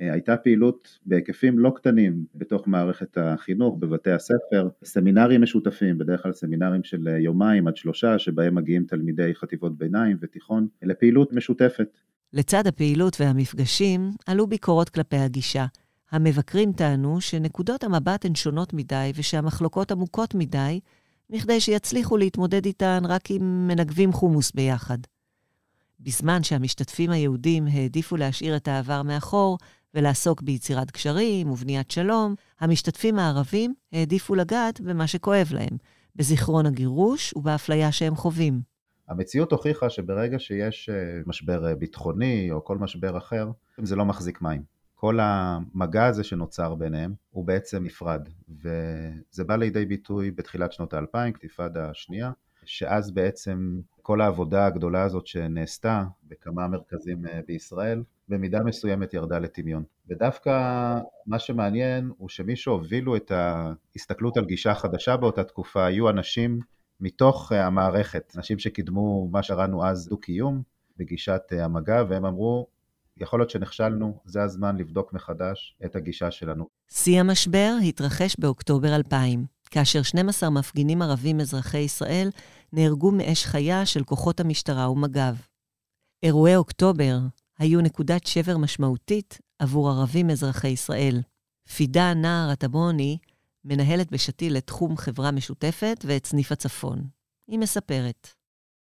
אה, 0.00 0.12
הייתה 0.12 0.36
פעילות 0.36 0.98
בהיקפים 1.06 1.58
לא 1.58 1.72
קטנים 1.76 2.24
בתוך 2.34 2.68
מערכת 2.68 3.18
החינוך, 3.18 3.76
בבתי 3.78 4.10
הספר, 4.10 4.68
סמינרים 4.84 5.42
משותפים, 5.42 5.98
בדרך 5.98 6.22
כלל 6.22 6.32
סמינרים 6.32 6.84
של 6.84 7.06
יומיים 7.18 7.68
עד 7.68 7.76
שלושה, 7.76 8.18
שבהם 8.18 8.54
מגיעים 8.54 8.84
תלמידי 8.84 9.34
חטיבות 9.34 9.78
ביניים 9.78 10.16
ותיכון, 10.20 10.68
לפעילות 10.82 11.32
משותפת. 11.32 11.98
לצד 12.32 12.66
הפעילות 12.66 13.20
והמפגשים, 13.20 14.10
עלו 14.26 14.46
ביקורות 14.46 14.88
כלפי 14.88 15.16
הגישה. 15.16 15.66
המבקרים 16.10 16.72
טענו 16.72 17.20
שנקודות 17.20 17.84
המבט 17.84 18.24
הן 18.24 18.34
שונות 18.34 18.74
מדי 18.74 19.12
ושהמחלוקות 19.16 19.92
עמוקות 19.92 20.34
מדי, 20.34 20.80
מכדי 21.30 21.60
שיצליחו 21.60 22.16
להתמודד 22.16 22.66
איתן 22.66 23.02
רק 23.04 23.30
אם 23.30 23.68
מנגבים 23.68 24.12
חומוס 24.12 24.52
ביחד. 24.52 24.98
בזמן 26.00 26.42
שהמשתתפים 26.42 27.10
היהודים 27.10 27.66
העדיפו 27.66 28.16
להשאיר 28.16 28.56
את 28.56 28.68
העבר 28.68 29.02
מאחור 29.02 29.58
ולעסוק 29.94 30.42
ביצירת 30.42 30.90
קשרים 30.90 31.50
ובניית 31.50 31.90
שלום, 31.90 32.34
המשתתפים 32.60 33.18
הערבים 33.18 33.74
העדיפו 33.92 34.34
לגעת 34.34 34.80
במה 34.80 35.06
שכואב 35.06 35.48
להם, 35.50 35.76
בזיכרון 36.16 36.66
הגירוש 36.66 37.34
ובאפליה 37.36 37.92
שהם 37.92 38.16
חווים. 38.16 38.60
המציאות 39.08 39.52
הוכיחה 39.52 39.90
שברגע 39.90 40.38
שיש 40.38 40.88
אה, 40.88 41.20
משבר 41.26 41.68
אה, 41.68 41.74
ביטחוני 41.74 42.50
או 42.50 42.64
כל 42.64 42.78
משבר 42.78 43.18
אחר, 43.18 43.50
זה 43.82 43.96
לא 43.96 44.04
מחזיק 44.04 44.42
מים. 44.42 44.62
כל 44.94 45.18
המגע 45.22 46.06
הזה 46.06 46.24
שנוצר 46.24 46.74
ביניהם 46.74 47.14
הוא 47.30 47.44
בעצם 47.44 47.84
נפרד, 47.84 48.28
וזה 48.48 49.44
בא 49.46 49.56
לידי 49.56 49.86
ביטוי 49.86 50.30
בתחילת 50.30 50.72
שנות 50.72 50.94
האלפיים, 50.94 51.32
כתיפאדה 51.32 51.90
השנייה, 51.90 52.32
שאז 52.64 53.10
בעצם 53.10 53.80
כל 54.02 54.20
העבודה 54.20 54.66
הגדולה 54.66 55.02
הזאת 55.02 55.26
שנעשתה 55.26 56.04
בכמה 56.28 56.68
מרכזים 56.68 57.26
אה, 57.26 57.40
בישראל, 57.46 58.02
במידה 58.30 58.62
מסוימת 58.62 59.14
ירדה 59.14 59.38
לטמיון. 59.38 59.84
ודווקא 60.08 60.50
מה 61.26 61.38
שמעניין 61.38 62.10
הוא 62.18 62.28
שמי 62.28 62.56
שהובילו 62.56 63.16
את 63.16 63.30
ההסתכלות 63.30 64.36
על 64.36 64.44
גישה 64.44 64.74
חדשה 64.74 65.16
באותה 65.16 65.44
תקופה 65.44 65.86
היו 65.86 66.10
אנשים 66.10 66.58
מתוך 67.00 67.52
אה, 67.52 67.66
המערכת, 67.66 68.32
אנשים 68.36 68.58
שקידמו 68.58 69.28
מה 69.32 69.42
שראינו 69.42 69.86
אז 69.86 70.08
דו-קיום 70.08 70.62
בגישת 70.96 71.42
אה, 71.52 71.64
המגע, 71.64 72.02
והם 72.08 72.24
אמרו, 72.24 72.66
יכול 73.16 73.40
להיות 73.40 73.50
שנכשלנו, 73.50 74.20
זה 74.24 74.42
הזמן 74.42 74.76
לבדוק 74.76 75.12
מחדש 75.12 75.76
את 75.84 75.96
הגישה 75.96 76.30
שלנו. 76.30 76.68
שיא 76.90 77.20
המשבר 77.20 77.74
התרחש 77.88 78.36
באוקטובר 78.38 78.96
2000, 78.96 79.44
כאשר 79.70 80.02
12 80.02 80.50
מפגינים 80.50 81.02
ערבים 81.02 81.40
אזרחי 81.40 81.78
ישראל 81.78 82.30
נהרגו 82.72 83.10
מאש 83.10 83.44
חיה 83.44 83.86
של 83.86 84.04
כוחות 84.04 84.40
המשטרה 84.40 84.90
ומג"ב. 84.90 85.34
אירועי 86.22 86.56
אוקטובר 86.56 87.18
היו 87.60 87.80
נקודת 87.80 88.26
שבר 88.26 88.56
משמעותית 88.56 89.38
עבור 89.58 89.90
ערבים 89.90 90.30
אזרחי 90.30 90.68
ישראל. 90.68 91.20
פידה 91.76 92.14
נער 92.14 92.50
הטבוני 92.50 93.18
מנהלת 93.64 94.10
בשתיל 94.10 94.56
את 94.56 94.66
תחום 94.66 94.96
חברה 94.96 95.30
משותפת 95.30 96.04
ואת 96.04 96.26
סניף 96.26 96.52
הצפון. 96.52 97.02
היא 97.50 97.58
מספרת. 97.58 98.28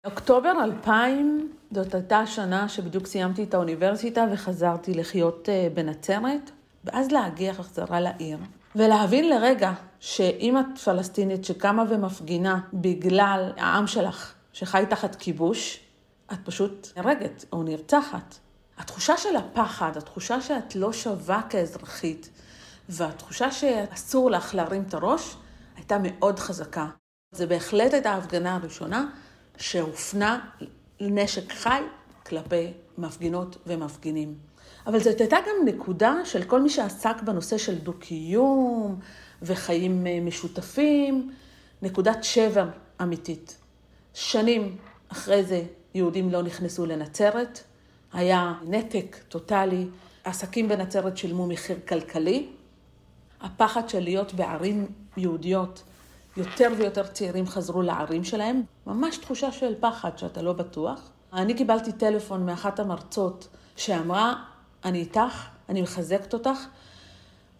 אוקטובר 0.06 0.52
2000 0.64 1.52
זאת 1.70 1.94
הייתה 1.94 2.18
השנה 2.18 2.68
שבדיוק 2.68 3.06
סיימתי 3.06 3.42
את 3.42 3.54
האוניברסיטה 3.54 4.24
וחזרתי 4.32 4.94
לחיות 4.94 5.48
אה, 5.48 5.68
בנצרת, 5.74 6.50
ואז 6.84 7.10
להגיע 7.10 7.54
חזרה 7.54 8.00
לעיר, 8.00 8.38
ולהבין 8.76 9.28
לרגע 9.28 9.72
שאם 10.00 10.58
את 10.58 10.78
פלסטינית 10.78 11.44
שקמה 11.44 11.84
ומפגינה 11.88 12.60
בגלל 12.72 13.52
העם 13.56 13.86
שלך 13.86 14.34
שחי 14.52 14.84
תחת 14.90 15.14
כיבוש, 15.14 15.80
את 16.32 16.38
פשוט 16.44 16.88
נהרגת 16.96 17.44
או 17.52 17.62
נרצחת. 17.62 18.38
התחושה 18.78 19.16
של 19.16 19.36
הפחד, 19.36 19.96
התחושה 19.96 20.40
שאת 20.40 20.76
לא 20.76 20.92
שווה 20.92 21.40
כאזרחית, 21.50 22.30
והתחושה 22.88 23.50
שאסור 23.50 24.30
לך 24.30 24.54
להרים 24.54 24.84
את 24.88 24.94
הראש 24.94 25.36
הייתה 25.76 25.96
מאוד 26.02 26.38
חזקה. 26.38 26.86
זה 27.32 27.46
בהחלט 27.46 27.94
הייתה 27.94 28.10
ההפגנה 28.10 28.54
הראשונה 28.54 29.10
שהופנה 29.56 30.40
נשק 31.00 31.52
חי 31.52 31.82
כלפי 32.26 32.72
מפגינות 32.98 33.56
ומפגינים. 33.66 34.34
אבל 34.86 34.98
זאת 34.98 35.20
הייתה 35.20 35.36
גם 35.36 35.68
נקודה 35.68 36.14
של 36.24 36.44
כל 36.44 36.62
מי 36.62 36.70
שעסק 36.70 37.22
בנושא 37.22 37.58
של 37.58 37.78
דו-קיום 37.78 39.00
וחיים 39.42 40.06
אה, 40.06 40.20
משותפים, 40.20 41.32
נקודת 41.82 42.24
שבר 42.24 42.68
אמיתית. 43.02 43.56
שנים 44.14 44.76
אחרי 45.08 45.44
זה 45.44 45.62
יהודים 45.94 46.30
לא 46.30 46.42
נכנסו 46.42 46.86
לנצרת, 46.86 47.62
היה 48.12 48.54
נתק 48.62 49.16
טוטאלי, 49.28 49.86
עסקים 50.24 50.68
בנצרת 50.68 51.16
שילמו 51.16 51.46
מחיר 51.46 51.76
כלכלי, 51.88 52.46
הפחד 53.40 53.88
של 53.88 54.00
להיות 54.00 54.34
בערים 54.34 54.86
יהודיות, 55.16 55.82
יותר 56.36 56.68
ויותר 56.76 57.06
צעירים 57.06 57.46
חזרו 57.46 57.82
לערים 57.82 58.24
שלהם, 58.24 58.62
ממש 58.86 59.16
תחושה 59.16 59.52
של 59.52 59.74
פחד 59.80 60.18
שאתה 60.18 60.42
לא 60.42 60.52
בטוח. 60.52 61.10
אני 61.32 61.54
קיבלתי 61.54 61.92
טלפון 61.92 62.46
מאחת 62.46 62.80
המרצות 62.80 63.48
שאמרה, 63.76 64.34
אני 64.84 64.98
איתך, 64.98 65.46
אני 65.68 65.82
מחזקת 65.82 66.34
אותך, 66.34 66.58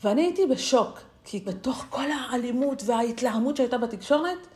ואני 0.05 0.23
הייתי 0.23 0.47
בשוק, 0.47 1.01
כי 1.25 1.41
בתוך 1.41 1.87
כל 1.91 2.11
האלימות 2.11 2.83
וההתלהמות 2.87 3.57
שהייתה 3.57 3.79
בתקשורת, 3.79 4.47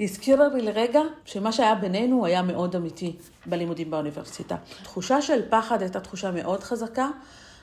היא 0.00 0.08
הזכירה 0.08 0.48
לי 0.48 0.62
לרגע 0.62 1.00
שמה 1.24 1.52
שהיה 1.52 1.74
בינינו 1.74 2.26
היה 2.26 2.42
מאוד 2.42 2.76
אמיתי 2.76 3.16
בלימודים 3.46 3.90
באוניברסיטה. 3.90 4.56
תחושה 4.82 5.22
של 5.22 5.40
פחד 5.50 5.82
הייתה 5.82 6.00
תחושה 6.00 6.30
מאוד 6.30 6.62
חזקה, 6.62 7.08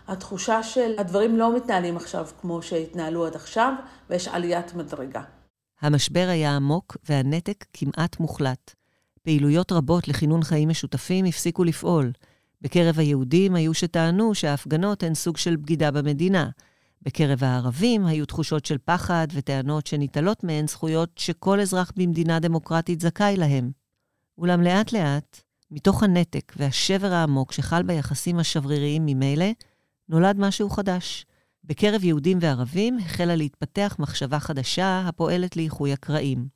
התחושה 0.07 0.63
של 0.63 0.93
הדברים 0.97 1.37
לא 1.37 1.55
מתנהלים 1.55 1.97
עכשיו 1.97 2.27
כמו 2.41 2.61
שהתנהלו 2.61 3.25
עד 3.25 3.35
עכשיו, 3.35 3.73
ויש 4.09 4.27
עליית 4.27 4.73
מדרגה. 4.73 5.21
המשבר 5.81 6.27
היה 6.29 6.55
עמוק 6.55 6.97
והנתק 7.09 7.65
כמעט 7.73 8.19
מוחלט. 8.19 8.73
פעילויות 9.23 9.71
רבות 9.71 10.07
לכינון 10.07 10.43
חיים 10.43 10.69
משותפים 10.69 11.25
הפסיקו 11.25 11.63
לפעול. 11.63 12.11
בקרב 12.61 12.99
היהודים 12.99 13.55
היו 13.55 13.73
שטענו 13.73 14.35
שההפגנות 14.35 15.03
הן 15.03 15.13
סוג 15.13 15.37
של 15.37 15.55
בגידה 15.55 15.91
במדינה. 15.91 16.49
בקרב 17.01 17.43
הערבים 17.43 18.05
היו 18.05 18.25
תחושות 18.25 18.65
של 18.65 18.77
פחד 18.85 19.27
וטענות 19.33 19.87
שניטלות 19.87 20.43
מהן 20.43 20.67
זכויות 20.67 21.09
שכל 21.15 21.59
אזרח 21.59 21.91
במדינה 21.95 22.39
דמוקרטית 22.39 23.01
זכאי 23.01 23.35
להם. 23.37 23.71
אולם 24.37 24.61
לאט-לאט, 24.61 25.41
מתוך 25.71 26.03
הנתק 26.03 26.53
והשבר 26.57 27.13
העמוק 27.13 27.51
שחל 27.51 27.83
ביחסים 27.83 28.39
השבריריים 28.39 29.05
ממילא, 29.05 29.45
נולד 30.09 30.39
משהו 30.39 30.69
חדש. 30.69 31.25
בקרב 31.63 32.03
יהודים 32.03 32.37
וערבים 32.41 32.97
החלה 32.97 33.35
להתפתח 33.35 33.95
מחשבה 33.99 34.39
חדשה 34.39 35.03
הפועלת 35.07 35.55
לאיחוי 35.55 35.93
הקרעים. 35.93 36.47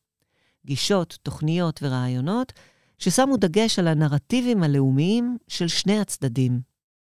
גישות, 0.66 1.18
תוכניות 1.24 1.80
ורעיונות 1.84 2.54
ששמו 2.98 3.38
דגש 3.38 3.80
על 3.80 3.88
הנרטיבים 3.88 4.64
הלאומיים 4.64 5.38
של 5.48 5.68
שני 5.68 6.00
הצדדים. 6.00 6.60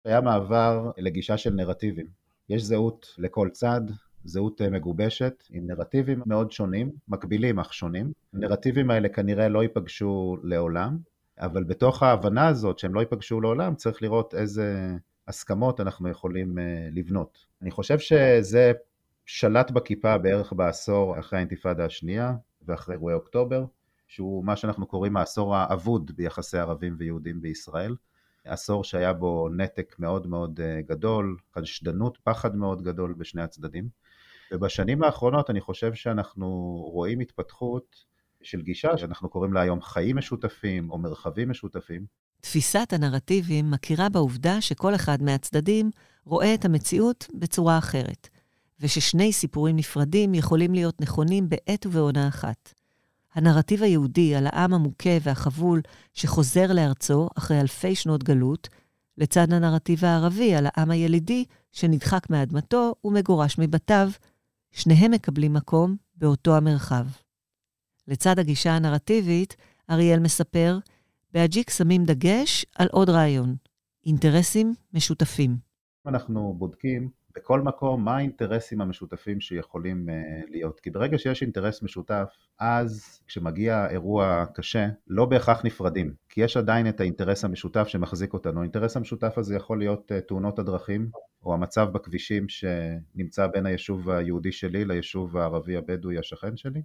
היה 0.06 0.22
מעבר 0.22 0.92
לגישה 0.98 1.38
של 1.38 1.54
נרטיבים. 1.54 2.23
יש 2.50 2.64
זהות 2.64 3.16
לכל 3.18 3.50
צד, 3.50 3.82
זהות 4.26 4.62
אה, 4.62 4.70
מגובשת, 4.70 5.44
עם 5.50 5.68
נרטיבים 5.68 6.22
מאוד 6.26 6.52
שונים, 6.52 6.92
מקבילים 7.08 7.60
אך 7.60 7.74
שונים. 7.74 8.12
הנרטיבים 8.34 8.92
האלה 8.92 9.10
כנראה 9.10 9.50
לא 9.50 9.64
ייפגשו 9.64 10.38
לעולם, 10.44 10.98
אבל 11.40 11.64
בתוך 11.64 12.04
ההבנה 12.04 12.48
הזאת 12.48 12.80
שהם 12.80 12.94
לא 12.94 13.00
ייפגשו 13.00 13.42
לעולם, 13.42 13.76
צריך 13.76 14.02
לראות 14.02 14.34
איזה 14.34 14.96
הסכמות 15.28 15.80
אנחנו 15.80 16.10
יכולים 16.10 16.60
אה, 16.60 16.88
לבנות. 16.92 17.46
אני 17.62 17.72
חושב 17.72 18.00
שזה 18.00 18.72
שלט 19.26 19.72
בכיפה 19.72 20.18
בערך 20.18 20.54
בעשור 20.54 21.20
אחרי 21.20 21.40
האינתיפאדה 21.40 21.86
השנייה 21.86 22.34
ואחרי 22.66 22.96
אירועי 22.96 23.16
אוקטובר, 23.16 23.66
שהוא 24.08 24.46
מה 24.46 24.56
שאנחנו 24.56 24.86
קוראים 24.86 25.18
העשור 25.18 25.56
האבוד 25.56 26.12
ביחסי 26.16 26.58
ערבים 26.58 26.96
ויהודים 26.98 27.42
בישראל. 27.42 27.96
עשור 28.46 28.84
שהיה 28.84 29.14
בו 29.14 29.50
נתק 29.50 29.96
מאוד 30.00 30.28
מאוד 30.28 30.60
אה, 30.64 30.82
גדול, 30.82 31.38
חשדנות, 31.56 32.18
פחד 32.24 32.56
מאוד 32.56 32.82
גדול 32.82 33.14
בשני 33.14 33.42
הצדדים. 33.42 33.90
ובשנים 34.52 35.04
האחרונות 35.04 35.50
אני 35.50 35.62
חושב 35.62 35.94
שאנחנו 35.94 36.48
רואים 36.94 37.20
התפתחות 37.20 37.96
של 38.44 38.62
גישה 38.62 38.98
שאנחנו 38.98 39.30
קוראים 39.30 39.54
לה 39.54 39.62
היום 39.62 39.82
חיים 39.82 40.18
משותפים 40.18 40.92
או 40.92 40.98
מרחבים 40.98 41.50
משותפים. 41.50 42.06
תפיסת 42.42 42.94
הנרטיבים 42.94 43.72
מכירה 43.72 44.10
בעובדה 44.10 44.62
שכל 44.62 44.96
אחד 44.96 45.22
מהצדדים 45.22 45.90
רואה 46.26 46.54
את 46.54 46.66
המציאות 46.66 47.28
בצורה 47.34 47.78
אחרת, 47.78 48.30
וששני 48.80 49.34
סיפורים 49.34 49.76
נפרדים 49.76 50.34
יכולים 50.34 50.74
להיות 50.74 51.02
נכונים 51.02 51.50
בעת 51.50 51.86
ובעונה 51.86 52.28
אחת. 52.28 52.74
הנרטיב 53.34 53.84
היהודי 53.84 54.36
על 54.36 54.48
העם 54.48 54.74
המוכה 54.74 55.10
והחבול 55.22 55.82
שחוזר 56.14 56.74
לארצו 56.74 57.30
אחרי 57.38 57.62
אלפי 57.62 57.96
שנות 57.96 58.24
גלות, 58.24 58.70
לצד 59.18 59.54
הנרטיב 59.54 60.06
הערבי 60.06 60.56
על 60.56 60.68
העם 60.70 60.92
הילידי 60.92 61.46
שנדחק 61.72 62.30
מאדמתו 62.30 62.96
ומגורש 63.04 63.60
מבתיו, 63.60 64.10
שניהם 64.72 65.12
מקבלים 65.12 65.54
מקום 65.54 65.96
באותו 66.16 66.58
המרחב. 66.58 67.08
לצד 68.08 68.40
הגישה 68.40 68.76
הנרטיבית, 68.76 69.56
אריאל 69.90 70.20
מספר, 70.20 70.78
באג'יק 71.34 71.70
שמים 71.70 72.04
דגש 72.04 72.66
על 72.76 72.88
עוד 72.92 73.10
רעיון, 73.10 73.56
אינטרסים 74.06 74.74
משותפים. 74.94 75.58
אנחנו 76.06 76.56
בודקים 76.58 77.10
בכל 77.36 77.62
מקום 77.62 78.06
מה 78.06 78.18
האינטרסים 78.18 78.82
המשותפים 78.82 79.42
שיכולים 79.42 80.10
uh, 80.10 80.50
להיות. 80.50 80.80
כי 80.80 80.90
ברגע 80.90 81.18
שיש 81.18 81.42
אינטרס 81.42 81.82
משותף, 81.82 82.34
אז 82.60 83.22
כשמגיע 83.28 83.88
אירוע 83.90 84.46
קשה, 84.54 84.88
לא 85.08 85.26
בהכרח 85.26 85.66
נפרדים. 85.66 86.14
כי 86.30 86.42
יש 86.42 86.58
עדיין 86.58 86.90
את 86.90 87.00
האינטרס 87.00 87.46
המשותף 87.46 87.88
שמחזיק 87.88 88.34
אותנו. 88.34 88.60
האינטרס 88.60 88.98
המשותף 88.98 89.38
הזה 89.38 89.56
יכול 89.56 89.80
להיות 89.80 90.12
uh, 90.12 90.28
תאונות 90.28 90.60
הדרכים, 90.60 91.10
או 91.44 91.54
המצב 91.54 91.90
בכבישים 91.92 92.50
שנמצא 92.50 93.48
בין 93.48 93.66
היישוב 93.66 94.10
היהודי 94.10 94.52
שלי 94.52 94.86
ליישוב 94.86 95.38
הערבי 95.38 95.76
הבדואי 95.76 96.18
השכן 96.18 96.58
שלי. 96.58 96.82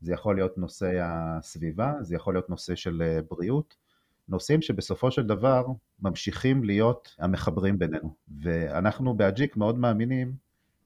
זה 0.00 0.12
יכול 0.12 0.36
להיות 0.36 0.58
נושא 0.58 0.98
הסביבה, 1.02 1.92
זה 2.00 2.14
יכול 2.14 2.34
להיות 2.34 2.50
נושא 2.50 2.74
של 2.74 3.02
אה, 3.02 3.18
בריאות, 3.30 3.76
נושאים 4.28 4.62
שבסופו 4.62 5.10
של 5.10 5.22
דבר 5.22 5.66
ממשיכים 6.02 6.64
להיות 6.64 7.14
המחברים 7.18 7.78
בינינו. 7.78 8.14
ואנחנו 8.42 9.14
באג'יק 9.14 9.56
מאוד 9.56 9.78
מאמינים 9.78 10.32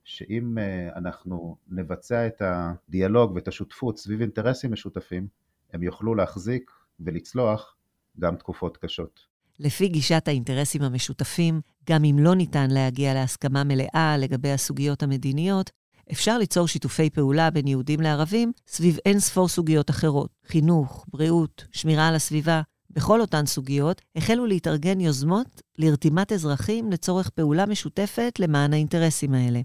שאם 0.05 0.59
אה, 0.59 0.89
אנחנו 0.97 1.57
נבצע 1.69 2.27
את 2.27 2.43
הדיאלוג 2.45 3.33
ואת 3.35 3.49
השותפות 3.49 3.99
סביב 3.99 4.21
אינטרסים 4.21 4.73
משותפים, 4.73 5.27
הם 5.73 5.83
יוכלו 5.83 6.15
להחזיק 6.15 6.71
ולצלוח 7.01 7.77
גם 8.19 8.37
תקופות 8.37 8.77
קשות. 8.77 9.21
לפי 9.59 9.89
גישת 9.89 10.29
האינטרסים 10.29 10.83
המשותפים, 10.83 11.61
גם 11.89 12.05
אם 12.05 12.17
לא 12.19 12.35
ניתן 12.35 12.71
להגיע 12.71 13.15
להסכמה 13.15 13.65
מלאה 13.65 14.17
לגבי 14.19 14.51
הסוגיות 14.51 15.03
המדיניות, 15.03 15.71
אפשר 16.13 16.39
ליצור 16.39 16.69
שיתופי 16.69 17.11
פעולה 17.11 17.51
בין 17.51 17.67
יהודים 17.67 18.01
לערבים 18.01 18.53
סביב 18.67 18.99
אין 19.07 19.21
ספור 19.21 19.49
סוגיות 19.49 19.91
אחרות, 19.91 20.31
חינוך, 20.47 21.07
בריאות, 21.09 21.67
שמירה 21.73 22.09
על 22.09 22.15
הסביבה. 22.15 22.63
בכל 22.91 23.21
אותן 23.21 23.47
סוגיות 23.47 24.03
החלו 24.17 24.47
להתארגן 24.47 25.01
יוזמות 25.01 25.63
לרתימת 25.79 26.33
אזרחים 26.33 26.93
לצורך 26.93 27.31
פעולה 27.31 27.67
משותפת 27.67 28.33
למען 28.39 28.73
האינטרסים 28.73 29.35
האלה. 29.35 29.61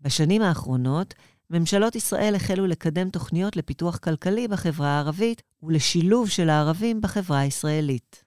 בשנים 0.00 0.42
האחרונות, 0.42 1.14
ממשלות 1.50 1.96
ישראל 1.96 2.34
החלו 2.34 2.66
לקדם 2.66 3.10
תוכניות 3.10 3.56
לפיתוח 3.56 3.98
כלכלי 3.98 4.48
בחברה 4.48 4.88
הערבית 4.88 5.42
ולשילוב 5.62 6.28
של 6.28 6.50
הערבים 6.50 7.00
בחברה 7.00 7.38
הישראלית. 7.38 8.24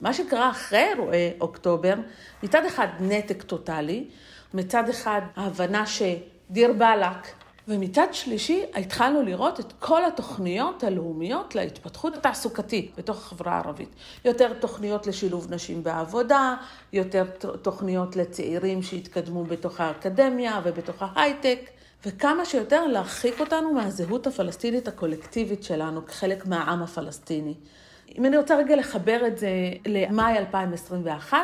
מה 0.00 0.14
שקרה 0.14 0.50
אחרי 0.50 0.84
אירועי 0.92 1.30
אוקטובר, 1.40 1.94
מצד 2.42 2.62
אחד 2.66 2.88
נתק 3.00 3.42
טוטאלי, 3.42 4.08
מצד 4.54 4.88
אחד 4.88 5.20
ההבנה 5.36 5.86
ש... 5.86 6.02
דיר 6.50 6.72
באלק. 6.72 7.45
ומצד 7.68 8.06
שלישי, 8.12 8.64
התחלנו 8.74 9.22
לראות 9.22 9.60
את 9.60 9.72
כל 9.78 10.04
התוכניות 10.04 10.84
הלאומיות 10.84 11.54
להתפתחות 11.54 12.16
התעסוקתית 12.16 12.92
בתוך 12.98 13.16
החברה 13.16 13.52
הערבית. 13.52 13.88
יותר 14.24 14.52
תוכניות 14.54 15.06
לשילוב 15.06 15.54
נשים 15.54 15.82
בעבודה, 15.82 16.54
יותר 16.92 17.24
תוכניות 17.62 18.16
לצעירים 18.16 18.82
שהתקדמו 18.82 19.44
בתוך 19.44 19.80
האקדמיה 19.80 20.60
ובתוך 20.64 20.96
ההייטק, 21.00 21.70
וכמה 22.06 22.44
שיותר 22.44 22.86
להרחיק 22.86 23.40
אותנו 23.40 23.72
מהזהות 23.72 24.26
הפלסטינית 24.26 24.88
הקולקטיבית 24.88 25.64
שלנו 25.64 26.06
כחלק 26.06 26.46
מהעם 26.46 26.82
הפלסטיני. 26.82 27.54
אם 28.18 28.24
אני 28.24 28.36
רוצה 28.36 28.56
רגע 28.56 28.76
לחבר 28.76 29.26
את 29.26 29.38
זה 29.38 29.50
למאי 29.86 30.38
2021, 30.38 31.38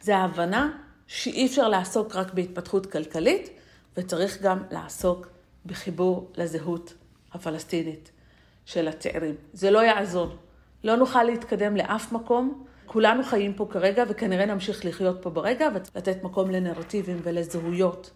זה 0.00 0.16
ההבנה 0.16 0.70
שאי 1.06 1.46
אפשר 1.46 1.68
לעסוק 1.68 2.16
רק 2.16 2.34
בהתפתחות 2.34 2.86
כלכלית, 2.86 3.50
וצריך 3.96 4.42
גם 4.42 4.62
לעסוק 4.70 5.31
בחיבור 5.66 6.32
לזהות 6.36 6.94
הפלסטינית 7.32 8.10
של 8.64 8.88
הצעירים. 8.88 9.34
זה 9.52 9.70
לא 9.70 9.78
יעזור. 9.78 10.36
לא 10.84 10.96
נוכל 10.96 11.22
להתקדם 11.22 11.76
לאף 11.76 12.12
מקום. 12.12 12.64
כולנו 12.86 13.24
חיים 13.24 13.54
פה 13.54 13.66
כרגע, 13.70 14.04
וכנראה 14.08 14.46
נמשיך 14.46 14.84
לחיות 14.84 15.22
פה 15.22 15.30
ברגע, 15.30 15.68
ולתת 15.74 16.22
מקום 16.22 16.50
לנרטיבים 16.50 17.20
ולזהויות. 17.22 18.10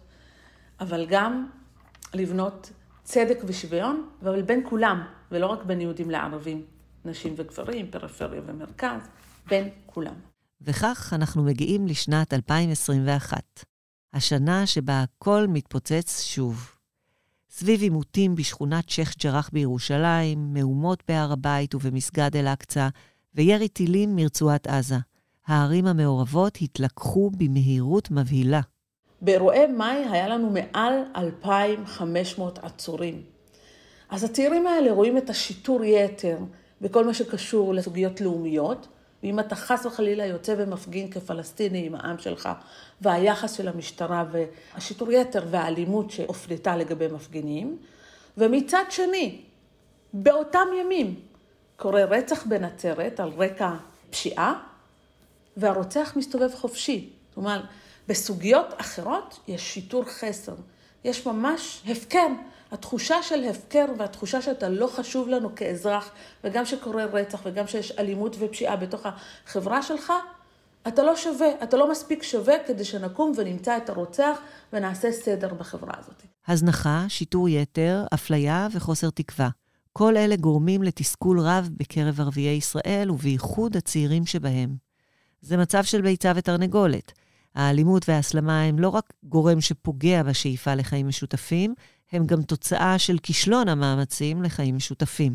אבל 0.79 1.05
גם 1.09 1.47
לבנות 2.13 2.71
צדק 3.03 3.37
ושוויון, 3.45 4.09
אבל 4.21 4.41
בין 4.41 4.61
כולם, 4.69 5.05
ולא 5.31 5.45
רק 5.47 5.63
בין 5.63 5.81
יהודים 5.81 6.09
לערבים, 6.09 6.65
נשים 7.05 7.33
וגברים, 7.37 7.91
פריפריה 7.91 8.41
ומרכז, 8.45 9.01
בין 9.47 9.69
כולם. 9.85 10.13
וכך 10.61 11.13
אנחנו 11.15 11.43
מגיעים 11.43 11.87
לשנת 11.87 12.33
2021. 12.33 13.43
השנה 14.13 14.65
שבה 14.67 15.03
הכל 15.03 15.45
מתפוצץ 15.49 16.23
שוב. 16.23 16.76
סביב 17.59 17.81
עימותים 17.81 18.35
בשכונת 18.35 18.89
שייח' 18.89 19.13
ג'ראח 19.23 19.49
בירושלים, 19.53 20.53
מהומות 20.53 21.03
בהר 21.07 21.31
הבית 21.31 21.75
ובמסגד 21.75 22.35
אל-אקצא, 22.35 22.87
וירי 23.35 23.67
טילים 23.67 24.15
מרצועת 24.15 24.67
עזה. 24.67 24.95
הערים 25.47 25.87
המעורבות 25.87 26.57
התלקחו 26.61 27.31
במהירות 27.37 28.11
מבהילה. 28.11 28.61
באירועי 29.21 29.67
מאי 29.67 30.05
היה 30.11 30.27
לנו 30.27 30.49
מעל 30.49 30.93
2,500 31.15 32.59
עצורים. 32.59 33.21
אז 34.09 34.23
הצעירים 34.23 34.67
האלה 34.67 34.91
רואים 34.91 35.17
את 35.17 35.29
השיטור 35.29 35.83
יתר 35.83 36.37
בכל 36.81 37.05
מה 37.05 37.13
שקשור 37.13 37.73
לסוגיות 37.73 38.21
לאומיות, 38.21 38.87
ואם 39.23 39.39
אתה 39.39 39.55
חס 39.55 39.85
וחלילה 39.85 40.25
יוצא 40.25 40.55
ומפגין 40.57 41.11
כפלסטיני 41.11 41.85
עם 41.85 41.95
העם 41.95 42.17
שלך, 42.17 42.49
והיחס 43.01 43.53
של 43.53 43.67
המשטרה 43.67 44.25
והשיטור 44.31 45.11
יתר 45.11 45.43
והאלימות 45.51 46.11
שהופנתה 46.11 46.75
לגבי 46.75 47.07
מפגינים, 47.07 47.77
ומצד 48.37 48.83
שני, 48.89 49.41
באותם 50.13 50.67
ימים 50.81 51.15
קורה 51.75 52.05
רצח 52.05 52.45
בנצרת 52.45 53.19
על 53.19 53.29
רקע 53.37 53.73
פשיעה, 54.09 54.59
והרוצח 55.57 56.13
מסתובב 56.15 56.55
חופשי. 56.55 57.09
כלומר, 57.33 57.61
בסוגיות 58.07 58.73
אחרות 58.77 59.39
יש 59.47 59.73
שיטור 59.73 60.03
חסר, 60.03 60.55
יש 61.03 61.25
ממש 61.25 61.83
הפקר. 61.87 62.27
התחושה 62.71 63.23
של 63.23 63.43
הפקר 63.43 63.85
והתחושה 63.97 64.41
שאתה 64.41 64.69
לא 64.69 64.87
חשוב 64.87 65.27
לנו 65.27 65.55
כאזרח, 65.55 66.11
וגם 66.43 66.65
שקורה 66.65 67.05
רצח 67.05 67.41
וגם 67.45 67.67
שיש 67.67 67.91
אלימות 67.91 68.35
ופשיעה 68.39 68.75
בתוך 68.75 69.05
החברה 69.45 69.81
שלך, 69.81 70.13
אתה 70.87 71.03
לא 71.03 71.15
שווה, 71.15 71.47
אתה 71.63 71.77
לא 71.77 71.91
מספיק 71.91 72.23
שווה 72.23 72.55
כדי 72.67 72.85
שנקום 72.85 73.31
ונמצא 73.37 73.77
את 73.77 73.89
הרוצח 73.89 74.37
ונעשה 74.73 75.11
סדר 75.11 75.53
בחברה 75.53 75.93
הזאת. 75.99 76.21
הזנחה, 76.47 77.05
שיטור 77.07 77.49
יתר, 77.49 78.03
אפליה 78.13 78.67
וחוסר 78.71 79.09
תקווה. 79.09 79.49
כל 79.93 80.17
אלה 80.17 80.35
גורמים 80.35 80.83
לתסכול 80.83 81.39
רב 81.39 81.69
בקרב 81.77 82.21
ערביי 82.21 82.49
ישראל, 82.49 83.11
ובייחוד 83.11 83.77
הצעירים 83.77 84.25
שבהם. 84.25 84.75
זה 85.41 85.57
מצב 85.57 85.83
של 85.83 86.01
ביצה 86.01 86.31
ותרנגולת. 86.35 87.11
האלימות 87.55 88.09
וההסלמה 88.09 88.61
הם 88.61 88.79
לא 88.79 88.89
רק 88.89 89.13
גורם 89.23 89.61
שפוגע 89.61 90.23
בשאיפה 90.23 90.75
לחיים 90.75 91.07
משותפים, 91.07 91.73
הם 92.11 92.25
גם 92.25 92.41
תוצאה 92.41 92.99
של 92.99 93.17
כישלון 93.23 93.67
המאמצים 93.67 94.43
לחיים 94.43 94.75
משותפים. 94.75 95.33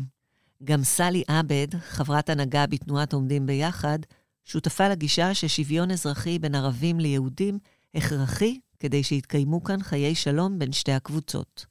גם 0.63 0.83
סלי 0.83 1.23
עבד, 1.27 1.67
חברת 1.79 2.29
הנהגה 2.29 2.67
בתנועת 2.67 3.13
עומדים 3.13 3.45
ביחד, 3.45 3.99
שותפה 4.43 4.89
לגישה 4.89 5.33
ששוויון 5.33 5.91
אזרחי 5.91 6.39
בין 6.39 6.55
ערבים 6.55 6.99
ליהודים 6.99 7.59
הכרחי 7.95 8.59
כדי 8.79 9.03
שיתקיימו 9.03 9.63
כאן 9.63 9.83
חיי 9.83 10.15
שלום 10.15 10.59
בין 10.59 10.71
שתי 10.71 10.91
הקבוצות. 10.91 11.65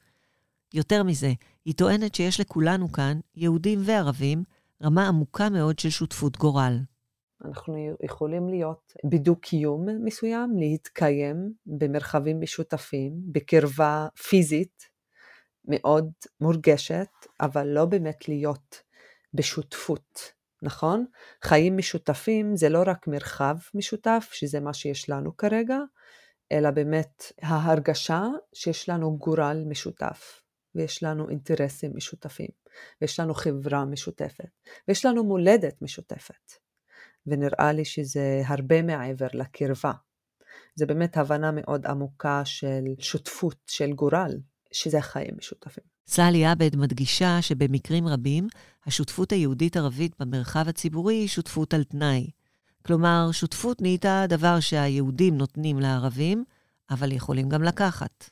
יותר 0.75 1.03
מזה, 1.03 1.33
היא 1.65 1.75
טוענת 1.75 2.15
שיש 2.15 2.41
לכולנו 2.41 2.93
כאן, 2.93 3.21
יהודים 3.37 3.79
וערבים, 3.85 4.43
רמה 4.83 5.09
עמוקה 5.09 5.49
מאוד 5.51 5.79
של 5.79 5.91
שותפות 5.91 6.37
גורל. 6.37 6.79
אנחנו 7.45 7.97
יכולים 8.05 8.49
להיות 8.49 8.93
בדו-קיום 9.05 9.87
מסוים, 10.05 10.57
להתקיים 10.59 11.53
במרחבים 11.67 12.41
משותפים, 12.41 13.13
בקרבה 13.33 14.07
פיזית 14.29 14.92
מאוד 15.65 16.11
מורגשת, 16.41 17.09
אבל 17.41 17.67
לא 17.67 17.85
באמת 17.85 18.29
להיות 18.29 18.83
בשותפות, 19.35 20.33
נכון? 20.63 21.07
חיים 21.45 21.77
משותפים 21.77 22.57
זה 22.57 22.69
לא 22.69 22.83
רק 22.87 23.07
מרחב 23.07 23.57
משותף, 23.75 24.29
שזה 24.33 24.61
מה 24.61 24.75
שיש 24.75 25.11
לנו 25.11 25.37
כרגע, 25.37 25.79
אלא 26.53 26.71
באמת 26.71 27.23
ההרגשה 27.43 28.23
שיש 28.55 28.89
לנו 28.89 29.19
גורל 29.19 29.65
משותף. 29.67 30.43
ויש 30.75 31.03
לנו 31.03 31.29
אינטרסים 31.29 31.93
משותפים, 31.95 32.49
ויש 33.01 33.21
לנו 33.21 33.35
חברה 33.35 33.85
משותפת, 33.85 34.51
ויש 34.89 35.07
לנו 35.07 35.25
מולדת 35.25 35.83
משותפת. 35.83 36.53
ונראה 37.27 37.73
לי 37.73 37.85
שזה 37.85 38.43
הרבה 38.47 38.83
מעבר 38.83 39.27
לקרבה. 39.33 39.93
זה 40.75 40.87
באמת 40.87 41.17
הבנה 41.17 41.51
מאוד 41.55 41.87
עמוקה 41.87 42.45
של 42.45 42.85
שותפות, 42.99 43.59
של 43.67 43.93
גורל, 43.93 44.33
שזה 44.73 45.01
חיים 45.01 45.31
משותפים. 45.39 45.85
סלי 46.07 46.47
עבד 46.47 46.77
מדגישה 46.77 47.43
שבמקרים 47.43 48.09
רבים, 48.09 48.49
השותפות 48.87 49.33
היהודית-ערבית 49.33 50.13
במרחב 50.21 50.69
הציבורי 50.69 51.15
היא 51.15 51.29
שותפות 51.29 51.75
על 51.75 51.85
תנאי. 51.85 52.31
כלומר, 52.87 53.29
שותפות 53.33 53.83
נהייתה 53.83 54.25
דבר 54.29 54.61
שהיהודים 54.61 55.37
נותנים 55.37 55.81
לערבים, 55.81 56.45
אבל 56.91 57.13
יכולים 57.13 57.49
גם 57.49 57.63
לקחת. 57.63 58.31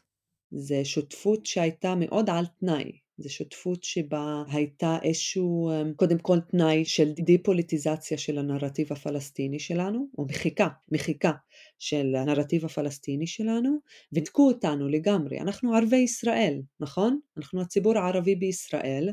זה 0.51 0.81
שותפות 0.85 1.47
שהייתה 1.47 1.95
מאוד 1.95 2.31
על 2.31 2.47
תנאי. 2.47 2.93
זו 3.21 3.33
שותפות 3.33 3.85
שבה 3.85 4.43
הייתה 4.53 4.99
איזשהו, 5.03 5.71
אמ, 5.71 5.93
קודם 5.95 6.19
כל 6.19 6.41
תנאי 6.41 6.85
של 6.85 7.13
דיפוליטיזציה 7.13 8.19
של 8.19 8.39
הנרטיב 8.39 8.93
הפלסטיני 8.93 9.59
שלנו, 9.59 10.07
או 10.19 10.27
מחיקה, 10.29 10.69
מחיקה 10.93 11.33
של 11.79 12.15
הנרטיב 12.17 12.65
הפלסטיני 12.65 13.27
שלנו, 13.27 13.79
ודקו 14.13 14.49
אותנו 14.49 14.89
לגמרי. 14.89 15.41
אנחנו 15.41 15.75
ערבי 15.75 15.97
ישראל, 15.97 16.61
נכון? 16.81 17.19
אנחנו 17.37 17.61
הציבור 17.61 17.99
הערבי 17.99 18.35
בישראל, 18.35 19.09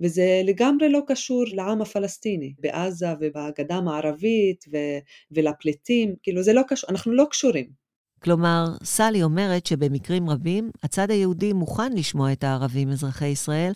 וזה 0.00 0.42
לגמרי 0.44 0.88
לא 0.88 1.00
קשור 1.06 1.44
לעם 1.52 1.82
הפלסטיני, 1.82 2.54
בעזה 2.58 3.06
ובגדה 3.20 3.74
המערבית 3.74 4.64
ו- 4.72 4.98
ולפליטים, 5.30 6.14
כאילו 6.22 6.42
זה 6.42 6.52
לא 6.52 6.62
קשור, 6.68 6.90
אנחנו 6.90 7.12
לא 7.12 7.24
קשורים. 7.30 7.79
כלומר, 8.22 8.64
סלי 8.84 9.22
אומרת 9.22 9.66
שבמקרים 9.66 10.30
רבים, 10.30 10.70
הצד 10.82 11.10
היהודי 11.10 11.52
מוכן 11.52 11.92
לשמוע 11.92 12.32
את 12.32 12.44
הערבים 12.44 12.90
אזרחי 12.90 13.26
ישראל, 13.26 13.72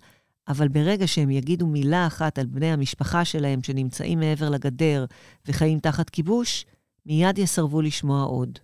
אבל 0.48 0.68
ברגע 0.68 1.06
שהם 1.06 1.30
יגידו 1.30 1.66
מילה 1.66 2.06
אחת 2.06 2.38
על 2.38 2.46
בני 2.46 2.72
המשפחה 2.72 3.24
שלהם 3.24 3.62
שנמצאים 3.62 4.20
מעבר 4.20 4.50
לגדר 4.50 5.04
וחיים 5.46 5.80
תחת 5.80 6.10
כיבוש, 6.10 6.64
מיד 7.06 7.38
יסרבו 7.38 7.80
לשמוע 7.82 8.22
עוד. 8.22 8.58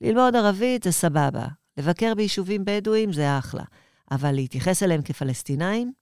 ללמוד 0.00 0.36
ערבית 0.36 0.82
זה 0.82 0.92
סבבה, 0.92 1.46
לבקר 1.76 2.14
ביישובים 2.14 2.64
בדואיים 2.64 3.12
זה 3.12 3.38
אחלה, 3.38 3.64
אבל 4.10 4.32
להתייחס 4.32 4.82
אליהם 4.82 5.02
כפלסטינאים? 5.02 5.92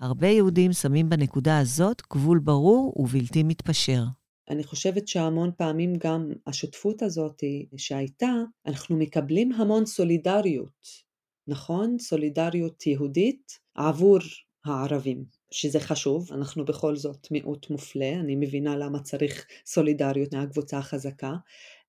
הרבה 0.00 0.28
יהודים 0.28 0.72
שמים 0.72 1.08
בנקודה 1.08 1.58
הזאת 1.58 2.02
גבול 2.12 2.38
ברור 2.38 2.92
ובלתי 2.96 3.42
מתפשר. 3.42 4.04
אני 4.50 4.64
חושבת 4.64 5.08
שהמון 5.08 5.50
פעמים 5.56 5.92
גם 5.98 6.32
השותפות 6.46 7.02
הזאת 7.02 7.44
שהייתה, 7.76 8.32
אנחנו 8.66 8.96
מקבלים 8.96 9.52
המון 9.52 9.86
סולידריות, 9.86 10.86
נכון? 11.48 11.98
סולידריות 11.98 12.86
יהודית 12.86 13.58
עבור 13.74 14.18
הערבים, 14.64 15.24
שזה 15.50 15.80
חשוב, 15.80 16.32
אנחנו 16.32 16.64
בכל 16.64 16.96
זאת 16.96 17.30
מיעוט 17.30 17.70
מופלה, 17.70 18.12
אני 18.20 18.36
מבינה 18.36 18.76
למה 18.76 19.00
צריך 19.02 19.46
סולידריות 19.66 20.34
מהקבוצה 20.34 20.78
החזקה, 20.78 21.32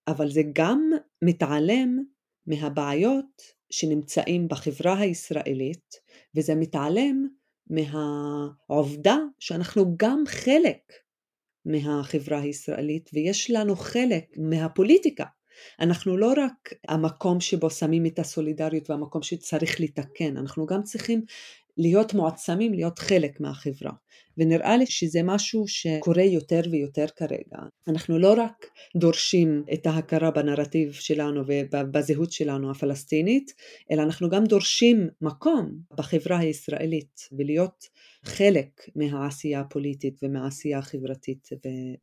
אבל 0.07 0.29
זה 0.29 0.41
גם 0.53 0.91
מתעלם 1.21 2.03
מהבעיות 2.47 3.41
שנמצאים 3.69 4.47
בחברה 4.47 4.99
הישראלית, 4.99 5.95
וזה 6.35 6.55
מתעלם 6.55 7.27
מהעובדה 7.69 9.17
שאנחנו 9.39 9.97
גם 9.97 10.23
חלק 10.27 11.02
מהחברה 11.65 12.39
הישראלית 12.39 13.09
ויש 13.13 13.51
לנו 13.51 13.75
חלק 13.75 14.25
מהפוליטיקה. 14.37 15.25
אנחנו 15.79 16.17
לא 16.17 16.33
רק 16.37 16.73
המקום 16.87 17.39
שבו 17.39 17.69
שמים 17.69 18.05
את 18.05 18.19
הסולידריות 18.19 18.89
והמקום 18.89 19.21
שצריך 19.21 19.81
לתקן, 19.81 20.37
אנחנו 20.37 20.65
גם 20.65 20.83
צריכים 20.83 21.21
להיות 21.77 22.13
מועצמים, 22.13 22.73
להיות 22.73 22.99
חלק 22.99 23.39
מהחברה. 23.39 23.91
ונראה 24.37 24.77
לי 24.77 24.85
שזה 24.85 25.19
משהו 25.23 25.67
שקורה 25.67 26.23
יותר 26.23 26.61
ויותר 26.71 27.05
כרגע. 27.15 27.57
אנחנו 27.87 28.19
לא 28.19 28.33
רק 28.37 28.65
דורשים 28.97 29.63
את 29.73 29.85
ההכרה 29.87 30.31
בנרטיב 30.31 30.93
שלנו 30.93 31.41
ובזהות 31.47 32.31
שלנו 32.31 32.71
הפלסטינית, 32.71 33.53
אלא 33.91 34.01
אנחנו 34.01 34.29
גם 34.29 34.43
דורשים 34.43 35.07
מקום 35.21 35.71
בחברה 35.97 36.39
הישראלית 36.39 37.29
ולהיות 37.37 37.85
חלק 38.25 38.81
מהעשייה 38.95 39.59
הפוליטית 39.59 40.19
ומהעשייה 40.23 40.77
החברתית 40.79 41.49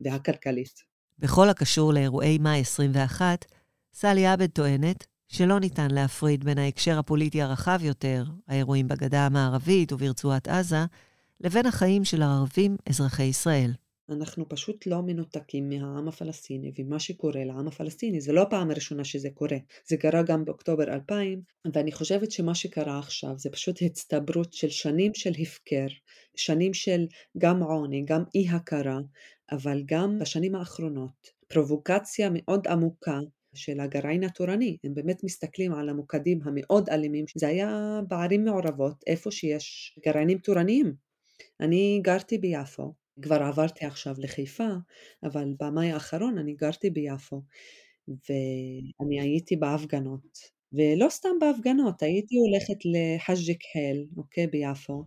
והכלכלית. 0.01 0.91
בכל 1.19 1.49
הקשור 1.49 1.93
לאירועי 1.93 2.37
מאי 2.37 2.59
21, 2.59 3.45
סלי 3.93 4.25
עבד 4.25 4.49
טוענת 4.49 5.10
שלא 5.33 5.59
ניתן 5.59 5.91
להפריד 5.91 6.43
בין 6.43 6.57
ההקשר 6.57 6.99
הפוליטי 6.99 7.41
הרחב 7.41 7.79
יותר, 7.81 8.23
האירועים 8.47 8.87
בגדה 8.87 9.25
המערבית 9.25 9.91
וברצועת 9.91 10.47
עזה, 10.47 10.85
לבין 11.41 11.65
החיים 11.65 12.03
של 12.03 12.21
הערבים 12.21 12.77
אזרחי 12.89 13.23
ישראל. 13.23 13.71
אנחנו 14.09 14.49
פשוט 14.49 14.87
לא 14.87 15.01
מנותקים 15.01 15.69
מהעם 15.69 16.07
הפלסטיני 16.07 16.71
ומה 16.77 16.99
שקורה 16.99 17.43
לעם 17.43 17.67
הפלסטיני. 17.67 18.21
זה 18.21 18.33
לא 18.33 18.41
הפעם 18.41 18.71
הראשונה 18.71 19.03
שזה 19.03 19.29
קורה, 19.33 19.57
זה 19.87 19.97
קרה 19.97 20.23
גם 20.23 20.45
באוקטובר 20.45 20.83
2000, 20.83 21.41
ואני 21.73 21.91
חושבת 21.91 22.31
שמה 22.31 22.55
שקרה 22.55 22.99
עכשיו 22.99 23.33
זה 23.37 23.49
פשוט 23.49 23.81
הצטברות 23.81 24.53
של 24.53 24.69
שנים 24.69 25.13
של 25.13 25.31
הפקר, 25.41 25.87
שנים 26.35 26.73
של 26.73 27.05
גם 27.37 27.63
עוני, 27.63 28.05
גם 28.05 28.23
אי 28.35 28.49
הכרה, 28.49 28.97
אבל 29.51 29.81
גם 29.85 30.19
בשנים 30.19 30.55
האחרונות 30.55 31.27
פרובוקציה 31.47 32.29
מאוד 32.33 32.67
עמוקה 32.67 33.19
של 33.53 33.79
הגרעין 33.79 34.23
התורני, 34.23 34.77
הם 34.83 34.93
באמת 34.93 35.23
מסתכלים 35.23 35.73
על 35.73 35.89
המוקדים 35.89 36.39
המאוד 36.43 36.89
אלימים, 36.89 37.25
זה 37.37 37.47
היה 37.47 37.99
בערים 38.07 38.45
מעורבות, 38.45 39.03
איפה 39.07 39.31
שיש 39.31 39.97
גרעינים 40.05 40.37
תורניים. 40.37 40.93
אני 41.59 41.99
גרתי 42.03 42.37
ביפו, 42.37 42.93
כבר 43.21 43.43
עברתי 43.43 43.85
עכשיו 43.85 44.15
לחיפה, 44.17 44.69
אבל 45.23 45.53
במאי 45.59 45.91
האחרון 45.91 46.37
אני 46.37 46.53
גרתי 46.53 46.89
ביפו, 46.89 47.41
ואני 48.07 49.21
הייתי 49.21 49.55
בהפגנות, 49.55 50.37
ולא 50.73 51.09
סתם 51.09 51.29
בהפגנות, 51.39 52.03
הייתי 52.03 52.35
הולכת 52.35 52.85
לחאג' 52.85 53.55
כחל, 53.59 54.05
אוקיי, 54.17 54.47
ביפו, 54.47 55.05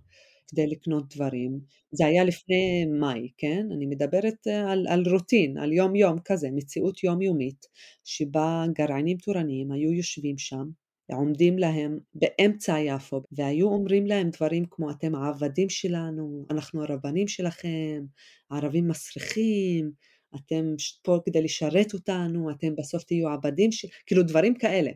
כדי 0.48 0.66
לקנות 0.66 1.14
דברים. 1.14 1.60
זה 1.92 2.06
היה 2.06 2.24
לפני 2.24 2.84
מאי, 3.00 3.28
כן? 3.38 3.66
אני 3.76 3.86
מדברת 3.86 4.46
אה, 4.46 4.72
על, 4.72 4.86
על 4.88 5.02
רוטין, 5.08 5.58
על 5.58 5.72
יום 5.72 5.96
יום 5.96 6.18
כזה, 6.24 6.48
מציאות 6.52 7.04
יומיומית, 7.04 7.66
שבה 8.04 8.64
גרעינים 8.78 9.16
תורניים 9.16 9.72
היו 9.72 9.92
יושבים 9.92 10.38
שם, 10.38 10.64
עומדים 11.12 11.58
להם 11.58 11.98
באמצע 12.14 12.76
יפו, 12.80 13.22
והיו 13.32 13.68
אומרים 13.68 14.06
להם 14.06 14.30
דברים 14.30 14.64
כמו 14.70 14.90
אתם 14.90 15.14
העבדים 15.14 15.68
שלנו, 15.68 16.46
אנחנו 16.50 16.82
הרבנים 16.82 17.28
שלכם, 17.28 18.04
הערבים 18.50 18.88
מסריחים, 18.88 19.90
אתם 20.36 20.74
פה 21.02 21.18
כדי 21.26 21.42
לשרת 21.42 21.94
אותנו, 21.94 22.50
אתם 22.50 22.76
בסוף 22.76 23.04
תהיו 23.04 23.28
עבדים 23.28 23.72
של... 23.72 23.88
כאילו 24.06 24.22
דברים 24.22 24.54
כאלה. 24.54 24.90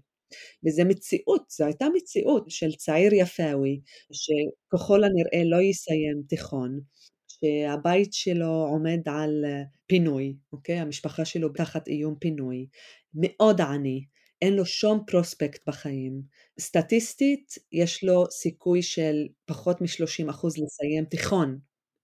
וזה 0.67 0.85
מציאות, 0.85 1.43
זו 1.51 1.65
הייתה 1.65 1.87
מציאות 1.95 2.45
של 2.49 2.73
צעיר 2.73 3.15
יפאווי, 3.15 3.81
שככל 4.13 5.05
הנראה 5.05 5.45
לא 5.45 5.63
יסיים 5.63 6.23
תיכון, 6.29 6.81
שהבית 7.29 8.13
שלו 8.13 8.67
עומד 8.71 9.01
על 9.07 9.45
פינוי, 9.87 10.37
אוקיי? 10.53 10.79
המשפחה 10.79 11.25
שלו 11.25 11.49
תחת 11.49 11.89
איום 11.89 12.15
פינוי, 12.21 12.67
מאוד 13.15 13.61
עני, 13.61 14.05
אין 14.43 14.55
לו 14.55 14.67
שום 14.67 15.05
פרוספקט 15.07 15.69
בחיים. 15.69 16.23
סטטיסטית, 16.61 17.55
יש 17.73 18.05
לו 18.05 18.25
סיכוי 18.31 18.83
של 18.83 19.27
פחות 19.47 19.81
מ-30% 19.81 20.47
לסיים 20.47 21.05
תיכון. 21.05 21.59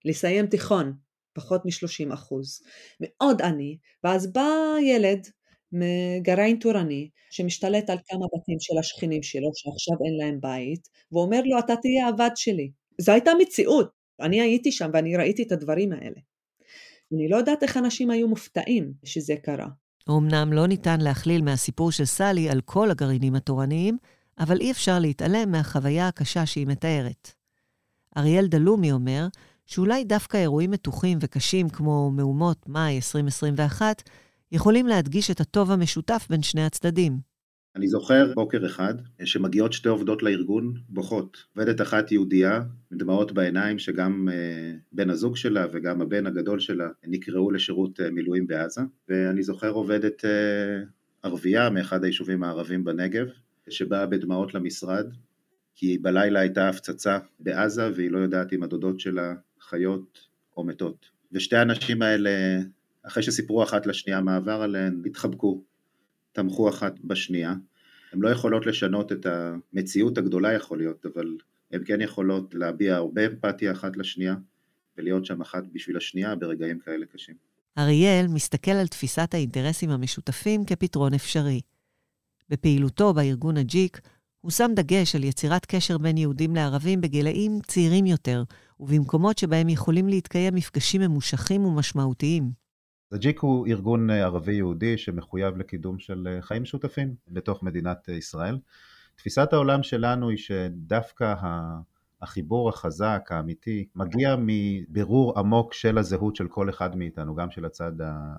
לסיים 0.05 0.47
תיכון, 0.47 0.93
פחות 1.33 1.61
מ-30%. 1.65 2.35
מאוד 3.01 3.41
עני, 3.41 3.77
ואז 4.03 4.33
בא 4.33 4.75
ילד 4.83 5.27
מגרעין 5.71 6.57
תורני 6.59 7.09
שמשתלט 7.29 7.89
על 7.89 7.97
כמה 8.07 8.25
בתים 8.25 8.57
של 8.59 8.77
השכנים 8.79 9.23
שלו 9.23 9.49
שעכשיו 9.53 9.97
אין 10.05 10.17
להם 10.17 10.39
בית 10.41 10.87
ואומר 11.11 11.41
לו 11.45 11.59
אתה 11.59 11.75
תהיה 11.75 12.07
עבד 12.07 12.29
שלי. 12.35 12.71
זו 13.01 13.11
הייתה 13.11 13.31
מציאות, 13.41 13.89
אני 14.21 14.41
הייתי 14.41 14.71
שם 14.71 14.89
ואני 14.93 15.17
ראיתי 15.17 15.43
את 15.43 15.51
הדברים 15.51 15.91
האלה. 15.91 16.19
אני 17.13 17.29
לא 17.29 17.37
יודעת 17.37 17.63
איך 17.63 17.77
אנשים 17.77 18.11
היו 18.11 18.27
מופתעים 18.27 18.93
שזה 19.03 19.35
קרה. 19.43 19.67
אמנם 20.09 20.53
לא 20.53 20.67
ניתן 20.67 21.01
להכליל 21.01 21.41
מהסיפור 21.41 21.91
של 21.91 22.05
סלי 22.05 22.49
על 22.49 22.61
כל 22.61 22.91
הגרעינים 22.91 23.35
התורניים, 23.35 23.97
אבל 24.39 24.59
אי 24.59 24.71
אפשר 24.71 24.99
להתעלם 24.99 25.51
מהחוויה 25.51 26.07
הקשה 26.07 26.45
שהיא 26.45 26.67
מתארת. 26.67 27.31
אריאל 28.17 28.47
דלומי 28.47 28.91
אומר 28.91 29.27
שאולי 29.65 30.03
דווקא 30.03 30.37
אירועים 30.37 30.71
מתוחים 30.71 31.17
וקשים 31.21 31.69
כמו 31.69 32.11
מהומות 32.11 32.69
מאי 32.69 32.95
2021 32.95 34.09
יכולים 34.51 34.87
להדגיש 34.87 35.31
את 35.31 35.39
הטוב 35.39 35.71
המשותף 35.71 36.27
בין 36.29 36.41
שני 36.41 36.65
הצדדים. 36.65 37.35
אני 37.75 37.87
זוכר 37.87 38.33
בוקר 38.33 38.65
אחד 38.65 38.93
שמגיעות 39.25 39.73
שתי 39.73 39.89
עובדות 39.89 40.23
לארגון 40.23 40.73
בוכות. 40.89 41.37
עובדת 41.55 41.81
אחת 41.81 42.11
יהודייה, 42.11 42.61
דמעות 42.93 43.31
בעיניים, 43.31 43.79
שגם 43.79 44.29
אה, 44.31 44.71
בן 44.91 45.09
הזוג 45.09 45.37
שלה 45.37 45.65
וגם 45.71 46.01
הבן 46.01 46.27
הגדול 46.27 46.59
שלה 46.59 46.87
נקראו 47.07 47.51
לשירות 47.51 47.99
אה, 47.99 48.11
מילואים 48.11 48.47
בעזה. 48.47 48.81
ואני 49.09 49.43
זוכר 49.43 49.69
עובדת 49.69 50.25
אה, 50.25 50.83
ערבייה 51.23 51.69
מאחד 51.69 52.03
היישובים 52.03 52.43
הערבים 52.43 52.83
בנגב, 52.83 53.27
שבאה 53.69 54.05
בדמעות 54.05 54.53
למשרד, 54.53 55.05
כי 55.75 55.97
בלילה 55.97 56.39
הייתה 56.39 56.69
הפצצה 56.69 57.19
בעזה 57.39 57.89
והיא 57.95 58.11
לא 58.11 58.19
יודעת 58.19 58.53
אם 58.53 58.63
הדודות 58.63 58.99
שלה 58.99 59.33
חיות 59.61 60.19
או 60.57 60.63
מתות. 60.63 61.05
ושתי 61.31 61.55
הנשים 61.55 62.01
האלה, 62.01 62.29
אחרי 63.07 63.23
שסיפרו 63.23 63.63
אחת 63.63 63.85
לשנייה 63.85 64.21
מה 64.21 64.35
עבר 64.35 64.61
עליהן, 64.61 65.01
התחבקו, 65.05 65.63
תמכו 66.31 66.69
אחת 66.69 66.99
בשנייה. 67.03 67.53
הן 68.13 68.19
לא 68.19 68.29
יכולות 68.29 68.65
לשנות 68.65 69.11
את 69.11 69.25
המציאות 69.25 70.17
הגדולה 70.17 70.53
יכול 70.53 70.77
להיות, 70.77 71.05
אבל 71.05 71.37
הן 71.71 71.81
כן 71.85 72.01
יכולות 72.01 72.55
להביע 72.55 72.95
הרבה 72.95 73.25
אמפתיה 73.25 73.71
אחת 73.71 73.97
לשנייה 73.97 74.35
ולהיות 74.97 75.25
שם 75.25 75.41
אחת 75.41 75.63
בשביל 75.71 75.97
השנייה 75.97 76.35
ברגעים 76.35 76.79
כאלה 76.79 77.05
קשים. 77.05 77.35
אריאל 77.77 78.27
מסתכל 78.27 78.71
על 78.71 78.87
תפיסת 78.87 79.33
האינטרסים 79.33 79.89
המשותפים 79.89 80.65
כפתרון 80.65 81.13
אפשרי. 81.13 81.61
בפעילותו 82.49 83.13
בארגון 83.13 83.57
הג'יק, 83.57 84.01
הוא 84.41 84.51
שם 84.51 84.71
דגש 84.75 85.15
על 85.15 85.23
יצירת 85.23 85.65
קשר 85.65 85.97
בין 85.97 86.17
יהודים 86.17 86.55
לערבים 86.55 87.01
בגילאים 87.01 87.59
צעירים 87.67 88.05
יותר, 88.05 88.43
ובמקומות 88.79 89.37
שבהם 89.37 89.69
יכולים 89.69 90.07
להתקיים 90.07 90.55
מפגשים 90.55 91.01
ממושכים 91.01 91.65
ומשמעותיים. 91.65 92.64
הג'יק 93.11 93.39
הוא 93.39 93.67
ארגון 93.67 94.09
ערבי-יהודי 94.09 94.97
שמחויב 94.97 95.57
לקידום 95.57 95.99
של 95.99 96.37
חיים 96.41 96.61
משותפים 96.61 97.15
בתוך 97.27 97.63
מדינת 97.63 98.07
ישראל. 98.07 98.57
תפיסת 99.15 99.53
העולם 99.53 99.83
שלנו 99.83 100.29
היא 100.29 100.37
שדווקא 100.37 101.33
החיבור 102.21 102.69
החזק, 102.69 103.27
האמיתי, 103.29 103.87
מגיע 103.95 104.35
מבירור 104.39 105.39
עמוק 105.39 105.73
של 105.73 105.97
הזהות 105.97 106.35
של 106.35 106.47
כל 106.47 106.69
אחד 106.69 106.95
מאיתנו, 106.95 107.35
גם 107.35 107.51
של 107.51 107.65
הצד 107.65 107.91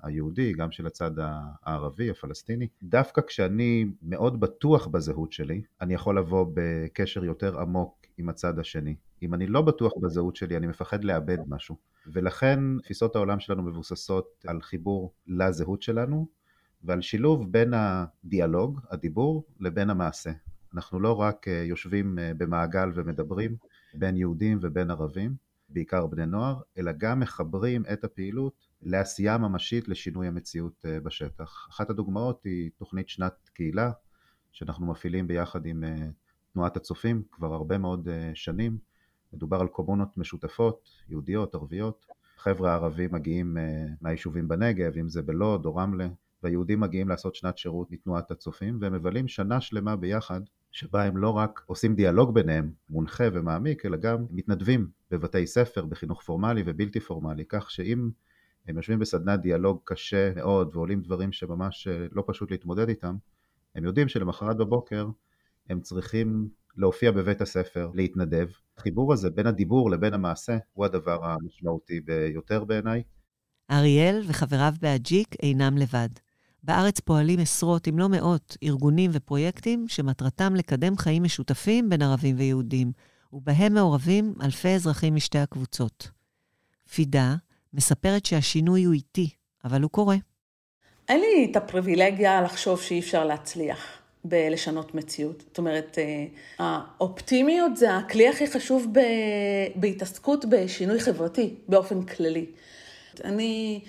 היהודי, 0.03 0.53
גם 0.53 0.71
של 0.71 0.87
הצד 0.87 1.11
הערבי, 1.19 2.09
הפלסטיני. 2.09 2.67
דווקא 2.83 3.21
כשאני 3.21 3.85
מאוד 4.01 4.39
בטוח 4.39 4.87
בזהות 4.87 5.31
שלי, 5.31 5.61
אני 5.81 5.93
יכול 5.93 6.17
לבוא 6.17 6.45
בקשר 6.53 7.25
יותר 7.25 7.59
עמוק 7.59 8.06
עם 8.17 8.29
הצד 8.29 8.59
השני. 8.59 8.95
אם 9.21 9.33
אני 9.33 9.47
לא 9.47 9.61
בטוח 9.61 9.93
בזהות 10.01 10.35
שלי, 10.35 10.57
אני 10.57 10.67
מפחד 10.67 11.03
לאבד 11.03 11.37
משהו. 11.47 11.77
ולכן 12.07 12.59
תפיסות 12.83 13.15
העולם 13.15 13.39
שלנו 13.39 13.63
מבוססות 13.63 14.45
על 14.47 14.61
חיבור 14.61 15.13
לזהות 15.27 15.81
שלנו, 15.81 16.27
ועל 16.83 17.01
שילוב 17.01 17.51
בין 17.51 17.73
הדיאלוג, 17.73 18.79
הדיבור, 18.89 19.43
לבין 19.59 19.89
המעשה. 19.89 20.31
אנחנו 20.73 20.99
לא 20.99 21.19
רק 21.19 21.47
אה, 21.47 21.53
יושבים 21.53 22.19
אה, 22.19 22.31
במעגל 22.37 22.89
ומדברים 22.95 23.55
בין 23.93 24.17
יהודים 24.17 24.59
ובין 24.61 24.91
ערבים, 24.91 25.35
בעיקר 25.69 26.07
בני 26.07 26.25
נוער, 26.25 26.61
אלא 26.77 26.91
גם 26.97 27.19
מחברים 27.19 27.83
את 27.93 28.03
הפעילות 28.03 28.67
לעשייה 28.81 29.37
ממשית 29.37 29.87
לשינוי 29.87 30.27
המציאות 30.27 30.85
אה, 30.85 30.99
בשטח. 30.99 31.67
אחת 31.69 31.89
הדוגמאות 31.89 32.43
היא 32.43 32.69
תוכנית 32.77 33.09
שנת 33.09 33.49
קהילה, 33.53 33.91
שאנחנו 34.51 34.85
מפעילים 34.85 35.27
ביחד 35.27 35.65
עם 35.65 35.83
תנועת 36.57 36.77
הצופים 36.77 37.23
כבר 37.31 37.53
הרבה 37.53 37.77
מאוד 37.77 38.07
שנים. 38.33 38.77
מדובר 39.33 39.61
על 39.61 39.67
קומונות 39.67 40.17
משותפות, 40.17 40.89
יהודיות, 41.09 41.55
ערביות. 41.55 42.05
חבר'ה 42.37 42.73
ערבים 42.73 43.09
מגיעים 43.13 43.57
מהיישובים 44.01 44.47
בנגב, 44.47 44.97
אם 44.97 45.09
זה 45.09 45.21
בלוד 45.21 45.65
או 45.65 45.75
רמלה, 45.75 46.07
והיהודים 46.43 46.79
מגיעים 46.79 47.07
לעשות 47.09 47.35
שנת 47.35 47.57
שירות 47.57 47.91
מתנועת 47.91 48.31
הצופים, 48.31 48.77
והם 48.81 48.93
מבלים 48.93 49.27
שנה 49.27 49.61
שלמה 49.61 49.95
ביחד 49.95 50.41
שבה 50.71 51.03
הם 51.03 51.17
לא 51.17 51.29
רק 51.29 51.61
עושים 51.65 51.95
דיאלוג 51.95 52.33
ביניהם, 52.33 52.71
מונחה 52.89 53.23
ומעמיק, 53.33 53.85
אלא 53.85 53.97
גם 53.97 54.25
מתנדבים 54.29 54.87
בבתי 55.11 55.47
ספר, 55.47 55.85
בחינוך 55.85 56.21
פורמלי 56.21 56.63
ובלתי 56.65 56.99
פורמלי, 56.99 57.45
כך 57.49 57.71
שאם 57.71 58.09
הם 58.67 58.77
יושבים 58.77 58.99
בסדנת 58.99 59.39
דיאלוג 59.39 59.81
קשה 59.83 60.33
מאוד 60.35 60.75
ועולים 60.75 61.01
דברים 61.01 61.31
שממש 61.31 61.87
אה, 61.87 62.07
לא 62.11 62.23
פשוט 62.27 62.51
להתמודד 62.51 62.89
איתם, 62.89 63.15
הם 63.75 63.83
יודעים 63.83 64.07
שלמחרת 64.07 64.57
בבוקר 64.57 65.07
הם 65.69 65.81
צריכים 65.81 66.47
להופיע 66.77 67.11
בבית 67.11 67.41
הספר, 67.41 67.89
להתנדב. 67.93 68.47
החיבור 68.77 69.13
הזה 69.13 69.29
בין 69.29 69.47
הדיבור 69.47 69.91
לבין 69.91 70.13
המעשה 70.13 70.57
הוא 70.73 70.85
הדבר 70.85 71.25
המשמעותי 71.25 71.99
ביותר 71.99 72.63
בעיניי. 72.63 73.03
אריאל 73.71 74.21
וחבריו 74.27 74.73
באג'יק 74.81 75.35
אינם 75.43 75.77
לבד. 75.77 76.09
בארץ 76.63 76.99
פועלים 76.99 77.39
עשרות, 77.39 77.87
אם 77.87 77.99
לא 77.99 78.09
מאות, 78.09 78.57
ארגונים 78.63 79.11
ופרויקטים 79.13 79.87
שמטרתם 79.87 80.55
לקדם 80.55 80.97
חיים 80.97 81.23
משותפים 81.23 81.89
בין 81.89 82.01
ערבים 82.01 82.35
ויהודים, 82.39 82.91
ובהם 83.33 83.73
מעורבים 83.73 84.33
אלפי 84.43 84.75
אזרחים 84.75 85.15
משתי 85.15 85.39
הקבוצות. 85.39 86.09
פידה 86.93 87.35
מספרת 87.73 88.25
שהשינוי 88.25 88.83
הוא 88.83 88.93
איטי, 88.93 89.29
אבל 89.65 89.81
הוא 89.81 89.91
קורה. 89.91 90.15
אין 91.09 91.19
לי 91.19 91.47
את 91.51 91.55
הפריבילגיה 91.55 92.41
לחשוב 92.41 92.81
שאי 92.81 92.99
אפשר 92.99 93.25
להצליח 93.25 93.96
בלשנות 94.29 94.95
מציאות. 94.95 95.43
זאת 95.47 95.57
אומרת, 95.57 95.97
אה, 95.99 96.25
האופטימיות 96.59 97.77
זה 97.77 97.95
הכלי 97.95 98.29
הכי 98.29 98.47
חשוב 98.47 98.87
בהתעסקות 99.75 100.45
בשינוי 100.49 100.99
חברתי 100.99 101.53
באופן 101.67 102.03
כללי. 102.03 102.45
אני 103.23 103.79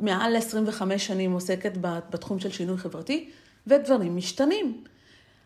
מעל 0.00 0.36
25 0.36 1.06
שנים 1.06 1.32
עוסקת 1.32 1.72
בתחום 2.10 2.38
של 2.38 2.50
שינוי 2.50 2.78
חברתי, 2.78 3.30
ודברים 3.66 4.16
משתנים. 4.16 4.84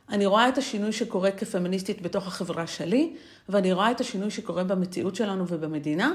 אני 0.09 0.27
רואה 0.27 0.49
את 0.49 0.59
השינוי 0.59 0.93
שקורה 0.93 1.31
כפמיניסטית 1.31 2.03
בתוך 2.03 2.27
החברה 2.27 2.67
שלי, 2.67 3.13
ואני 3.49 3.73
רואה 3.73 3.91
את 3.91 4.01
השינוי 4.01 4.31
שקורה 4.31 4.65
במציאות 4.65 5.17
שלנו 5.17 5.45
ובמדינה, 5.49 6.15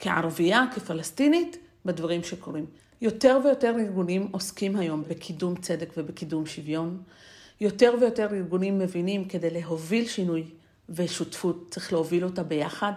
כערבייה, 0.00 0.64
כפלסטינית, 0.74 1.56
בדברים 1.84 2.22
שקורים. 2.22 2.66
יותר 3.00 3.38
ויותר 3.44 3.74
ארגונים 3.78 4.28
עוסקים 4.30 4.76
היום 4.76 5.02
בקידום 5.08 5.56
צדק 5.56 5.92
ובקידום 5.96 6.46
שוויון. 6.46 7.02
יותר 7.60 7.94
ויותר 8.00 8.34
ארגונים 8.34 8.78
מבינים 8.78 9.24
כדי 9.24 9.50
להוביל 9.50 10.08
שינוי 10.08 10.44
ושותפות, 10.88 11.66
צריך 11.70 11.92
להוביל 11.92 12.24
אותה 12.24 12.42
ביחד, 12.42 12.92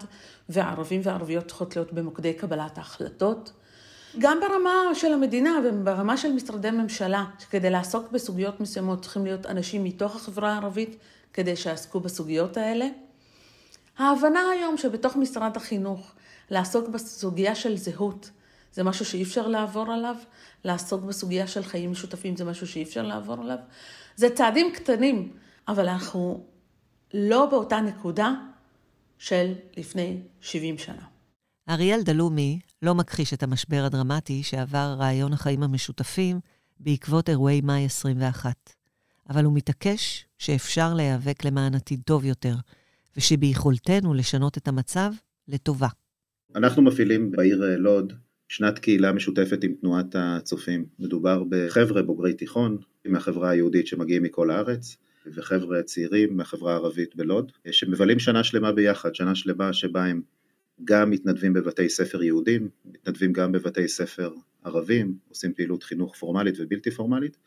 וערבים 0.49 1.01
וערביות 1.03 1.47
צריכות 1.47 1.75
להיות 1.75 1.93
במוקדי 1.93 2.33
קבלת 2.33 2.77
ההחלטות. 2.77 3.51
גם 4.19 4.39
ברמה 4.39 4.95
של 4.95 5.13
המדינה 5.13 5.59
וברמה 5.65 6.17
של 6.17 6.31
משרדי 6.31 6.71
ממשלה, 6.71 7.25
שכדי 7.39 7.69
לעסוק 7.69 8.11
בסוגיות 8.11 8.59
מסוימות 8.59 9.01
צריכים 9.01 9.25
להיות 9.25 9.45
אנשים 9.45 9.83
מתוך 9.83 10.15
החברה 10.15 10.53
הערבית 10.53 10.95
כדי 11.33 11.55
שיעסקו 11.55 11.99
בסוגיות 11.99 12.57
האלה. 12.57 12.87
ההבנה 13.97 14.49
היום 14.49 14.77
שבתוך 14.77 15.15
משרד 15.15 15.57
החינוך 15.57 16.11
לעסוק 16.49 16.87
בסוגיה 16.87 17.55
של 17.55 17.77
זהות 17.77 18.29
זה 18.73 18.83
משהו 18.83 19.05
שאי 19.05 19.23
אפשר 19.23 19.47
לעבור 19.47 19.91
עליו, 19.91 20.15
לעסוק 20.63 21.03
בסוגיה 21.03 21.47
של 21.47 21.63
חיים 21.63 21.91
משותפים 21.91 22.35
זה 22.37 22.45
משהו 22.45 22.67
שאי 22.67 22.83
אפשר 22.83 23.01
לעבור 23.01 23.41
עליו. 23.41 23.57
זה 24.19 24.29
צעדים 24.35 24.71
קטנים, 24.75 25.31
אבל 25.67 25.89
אנחנו 25.89 26.47
לא 27.13 27.45
באותה 27.45 27.81
נקודה 27.81 28.33
של 29.17 29.53
לפני 29.77 30.21
70 30.41 30.77
שנה. 30.77 31.05
אריאל 31.69 32.01
דלומי 32.03 32.59
לא 32.81 32.95
מכחיש 32.95 33.33
את 33.33 33.43
המשבר 33.43 33.83
הדרמטי 33.85 34.43
שעבר 34.43 34.95
רעיון 34.99 35.33
החיים 35.33 35.63
המשותפים 35.63 36.39
בעקבות 36.79 37.29
אירועי 37.29 37.61
מאי 37.61 37.85
21, 37.85 38.55
אבל 39.29 39.45
הוא 39.45 39.53
מתעקש 39.53 40.25
שאפשר 40.37 40.93
להיאבק 40.93 41.45
למען 41.45 41.75
עתיד 41.75 42.01
טוב 42.05 42.25
יותר, 42.25 42.55
ושביכולתנו 43.17 44.13
לשנות 44.13 44.57
את 44.57 44.67
המצב 44.67 45.11
לטובה. 45.47 45.89
אנחנו 46.55 46.81
מפעילים 46.81 47.31
בעיר 47.31 47.75
לוד 47.77 48.13
שנת 48.49 48.79
קהילה 48.79 49.11
משותפת 49.11 49.63
עם 49.63 49.73
תנועת 49.81 50.15
הצופים. 50.15 50.85
מדובר 50.99 51.43
בחבר'ה 51.49 52.01
בוגרי 52.01 52.33
תיכון 52.33 52.77
מהחברה 53.05 53.49
היהודית 53.49 53.87
שמגיעים 53.87 54.23
מכל 54.23 54.51
הארץ, 54.51 54.97
וחבר'ה 55.25 55.83
צעירים 55.83 56.37
מהחברה 56.37 56.73
הערבית 56.73 57.15
בלוד, 57.15 57.51
שמבלים 57.71 58.19
שנה 58.19 58.43
שלמה 58.43 58.71
ביחד, 58.71 59.15
שנה 59.15 59.35
שלמה 59.35 59.73
שבה 59.73 60.05
הם 60.05 60.21
גם 60.83 61.09
מתנדבים 61.09 61.53
בבתי 61.53 61.89
ספר 61.89 62.23
יהודים, 62.23 62.69
מתנדבים 62.85 63.33
גם 63.33 63.51
בבתי 63.51 63.87
ספר 63.87 64.33
ערבים, 64.63 65.17
עושים 65.29 65.53
פעילות 65.53 65.83
חינוך 65.83 66.15
פורמלית 66.15 66.55
ובלתי 66.59 66.91
פורמלית, 66.91 67.37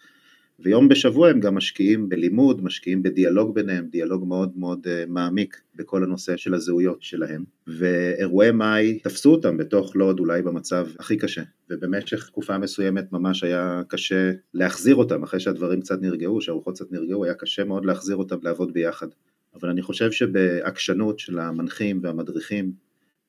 ויום 0.62 0.88
בשבוע 0.88 1.28
הם 1.28 1.40
גם 1.40 1.54
משקיעים 1.54 2.08
בלימוד, 2.08 2.64
משקיעים 2.64 3.02
בדיאלוג 3.02 3.54
ביניהם, 3.54 3.86
דיאלוג 3.86 4.28
מאוד 4.28 4.52
מאוד 4.56 4.86
uh, 4.86 5.10
מעמיק 5.10 5.60
בכל 5.74 6.04
הנושא 6.04 6.36
של 6.36 6.54
הזהויות 6.54 7.02
שלהם. 7.02 7.44
ואירועי 7.66 8.50
מאי 8.50 8.98
תפסו 8.98 9.32
אותם 9.32 9.56
בתוך 9.56 9.96
לוד 9.96 10.20
אולי 10.20 10.42
במצב 10.42 10.88
הכי 10.98 11.16
קשה, 11.16 11.42
ובמשך 11.70 12.26
תקופה 12.26 12.58
מסוימת 12.58 13.12
ממש 13.12 13.44
היה 13.44 13.82
קשה 13.88 14.32
להחזיר 14.54 14.94
אותם, 14.94 15.22
אחרי 15.22 15.40
שהדברים 15.40 15.80
קצת 15.80 16.02
נרגעו, 16.02 16.40
שהרוחות 16.40 16.74
קצת 16.74 16.92
נרגעו, 16.92 17.24
היה 17.24 17.34
קשה 17.34 17.64
מאוד 17.64 17.84
להחזיר 17.84 18.16
אותם 18.16 18.36
לעבוד 18.42 18.72
ביחד. 18.72 19.06
אבל 19.54 19.68
אני 19.68 19.82
חושב 19.82 20.12
שבעקשנות 20.12 21.18
של 21.18 21.38
המנחים 21.38 22.00
והמדריכים 22.02 22.72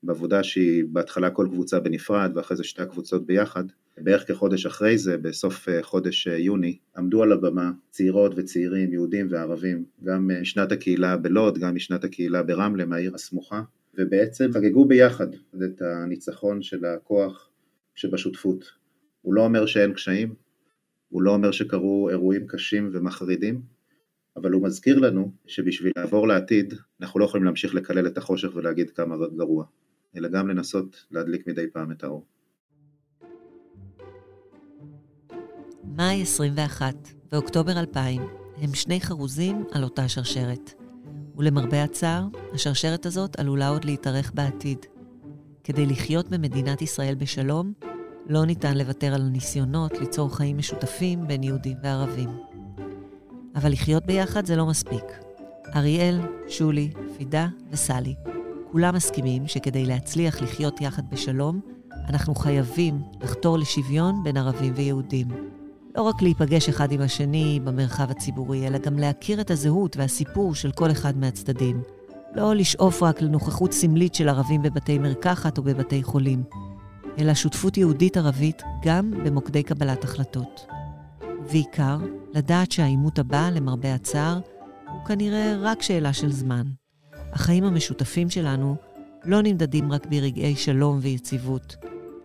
בעבודה 0.03 0.43
שהיא 0.43 0.83
בהתחלה 0.91 1.29
כל 1.29 1.47
קבוצה 1.51 1.79
בנפרד 1.79 2.31
ואחרי 2.35 2.57
זה 2.57 2.63
שתי 2.63 2.81
הקבוצות 2.81 3.25
ביחד. 3.25 3.63
בערך 3.97 4.27
כחודש 4.27 4.65
אחרי 4.65 4.97
זה, 4.97 5.17
בסוף 5.17 5.69
אה, 5.69 5.83
חודש 5.83 6.27
אה, 6.27 6.37
יוני, 6.37 6.77
עמדו 6.97 7.23
על 7.23 7.31
הבמה 7.31 7.71
צעירות 7.89 8.33
וצעירים, 8.35 8.93
יהודים 8.93 9.27
וערבים, 9.29 9.85
גם 10.03 10.31
משנת 10.41 10.71
הקהילה 10.71 11.17
בלוד, 11.17 11.57
גם 11.57 11.75
משנת 11.75 12.03
הקהילה 12.03 12.43
ברמלה, 12.43 12.85
מהעיר 12.85 13.15
הסמוכה, 13.15 13.61
ובעצם 13.97 14.51
חגגו 14.53 14.85
ביחד 14.85 15.27
את 15.63 15.81
הניצחון 15.81 16.61
של 16.61 16.85
הכוח 16.85 17.49
שבשותפות. 17.95 18.65
הוא 19.21 19.33
לא 19.33 19.41
אומר 19.41 19.65
שאין 19.65 19.93
קשיים, 19.93 20.33
הוא 21.09 21.21
לא 21.21 21.31
אומר 21.31 21.51
שקרו 21.51 22.09
אירועים 22.09 22.47
קשים 22.47 22.89
ומחרידים, 22.93 23.61
אבל 24.35 24.51
הוא 24.51 24.63
מזכיר 24.63 24.99
לנו 24.99 25.31
שבשביל 25.47 25.91
לעבור 25.97 26.27
לעתיד, 26.27 26.73
אנחנו 27.01 27.19
לא 27.19 27.25
יכולים 27.25 27.43
להמשיך 27.43 27.75
לקלל 27.75 28.07
את 28.07 28.17
החושך 28.17 28.55
ולהגיד 28.55 28.89
כמה 28.89 29.15
גרוע, 29.37 29.65
אלא 30.15 30.29
גם 30.29 30.47
לנסות 30.47 31.05
להדליק 31.11 31.47
מדי 31.47 31.69
פעם 31.73 31.91
את 31.91 32.03
האור. 32.03 32.25
מאי 35.83 36.21
21 36.21 36.95
ואוקטובר 37.31 37.79
2000 37.79 38.21
הם 38.57 38.73
שני 38.73 39.01
חרוזים 39.01 39.63
על 39.71 39.83
אותה 39.83 40.09
שרשרת. 40.09 40.73
ולמרבה 41.35 41.83
הצער, 41.83 42.23
השרשרת 42.53 43.05
הזאת 43.05 43.39
עלולה 43.39 43.67
עוד 43.67 43.85
להתארך 43.85 44.31
בעתיד. 44.33 44.85
כדי 45.63 45.85
לחיות 45.85 46.29
במדינת 46.29 46.81
ישראל 46.81 47.15
בשלום, 47.15 47.73
לא 48.29 48.45
ניתן 48.45 48.77
לוותר 48.77 49.13
על 49.13 49.21
הניסיונות 49.21 49.99
ליצור 49.99 50.35
חיים 50.35 50.57
משותפים 50.57 51.27
בין 51.27 51.43
יהודים 51.43 51.77
וערבים. 51.83 52.29
אבל 53.55 53.71
לחיות 53.71 54.05
ביחד 54.05 54.45
זה 54.45 54.55
לא 54.55 54.65
מספיק. 54.65 55.03
אריאל, 55.75 56.19
שולי, 56.47 56.91
פידה 57.17 57.47
וסלי, 57.71 58.15
כולם 58.73 58.95
מסכימים 58.95 59.47
שכדי 59.47 59.85
להצליח 59.85 60.41
לחיות 60.41 60.81
יחד 60.81 61.09
בשלום, 61.09 61.59
אנחנו 62.09 62.35
חייבים 62.35 63.01
לחתור 63.21 63.57
לשוויון 63.57 64.23
בין 64.23 64.37
ערבים 64.37 64.73
ויהודים. 64.75 65.27
לא 65.95 66.01
רק 66.01 66.21
להיפגש 66.21 66.69
אחד 66.69 66.91
עם 66.91 67.01
השני 67.01 67.59
במרחב 67.63 68.11
הציבורי, 68.11 68.67
אלא 68.67 68.77
גם 68.77 68.99
להכיר 68.99 69.41
את 69.41 69.51
הזהות 69.51 69.97
והסיפור 69.97 70.55
של 70.55 70.71
כל 70.71 70.91
אחד 70.91 71.17
מהצדדים. 71.17 71.81
לא 72.35 72.55
לשאוף 72.55 73.03
רק 73.03 73.21
לנוכחות 73.21 73.73
סמלית 73.73 74.15
של 74.15 74.29
ערבים 74.29 74.61
בבתי 74.61 74.99
מרקחת 74.99 75.57
או 75.57 75.63
בבתי 75.63 76.03
חולים, 76.03 76.43
אלא 77.17 77.33
שותפות 77.33 77.77
יהודית-ערבית 77.77 78.61
גם 78.85 79.11
במוקדי 79.11 79.63
קבלת 79.63 80.03
החלטות. 80.03 80.65
ובעיקר, 81.39 81.97
לדעת 82.33 82.71
שהעימות 82.71 83.19
הבא, 83.19 83.49
למרבה 83.49 83.93
הצער, 83.93 84.39
הוא 84.93 85.05
כנראה 85.05 85.55
רק 85.61 85.81
שאלה 85.81 86.13
של 86.13 86.31
זמן. 86.31 86.82
החיים 87.33 87.63
המשותפים 87.63 88.29
שלנו 88.29 88.75
לא 89.23 89.41
נמדדים 89.41 89.91
רק 89.91 90.05
ברגעי 90.05 90.55
שלום 90.55 90.99
ויציבות, 91.01 91.75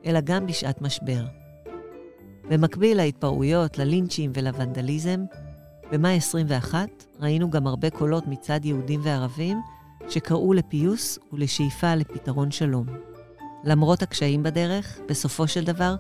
אלא 0.07 0.21
גם 0.21 0.47
בשעת 0.47 0.83
משבר. 0.83 1.25
במקביל 2.51 2.97
להתפרעויות, 2.97 3.79
ללינצ'ים 3.79 4.31
ולוונדליזם, 4.35 5.25
במאי 5.93 6.17
21 6.17 6.89
ראינו 7.21 7.51
גם 7.51 7.67
הרבה 7.67 7.91
קולות 7.91 8.27
מצד 8.27 8.65
יהודים 8.65 9.01
וערבים 9.03 9.59
שקראו 10.09 10.53
לפיוס 10.53 11.19
ולשאיפה 11.33 11.95
לפתרון 11.95 12.51
שלום. 12.51 12.87
למרות 13.65 14.03
הקשיים 14.03 14.43
בדרך, 14.43 14.99
בסופו 15.09 15.49
של 15.49 15.65
דבר, 15.65 15.97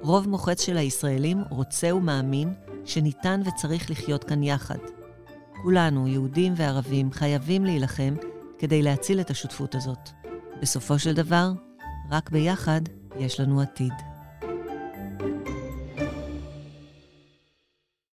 רוב 0.00 0.28
מוחץ 0.28 0.62
של 0.62 0.76
הישראלים 0.76 1.38
רוצה 1.50 1.94
ומאמין 1.94 2.54
שניתן 2.84 3.40
וצריך 3.44 3.90
לחיות 3.90 4.24
כאן 4.24 4.42
יחד. 4.42 4.78
כולנו, 5.62 6.08
יהודים 6.08 6.52
וערבים, 6.56 7.12
חייבים 7.12 7.64
להילחם 7.64 8.14
כדי 8.62 8.82
להציל 8.82 9.20
את 9.20 9.30
השותפות 9.30 9.74
הזאת. 9.74 10.10
בסופו 10.60 10.98
של 10.98 11.14
דבר, 11.14 11.52
רק 12.10 12.30
ביחד 12.30 12.80
יש 13.18 13.40
לנו 13.40 13.60
עתיד. 13.60 14.11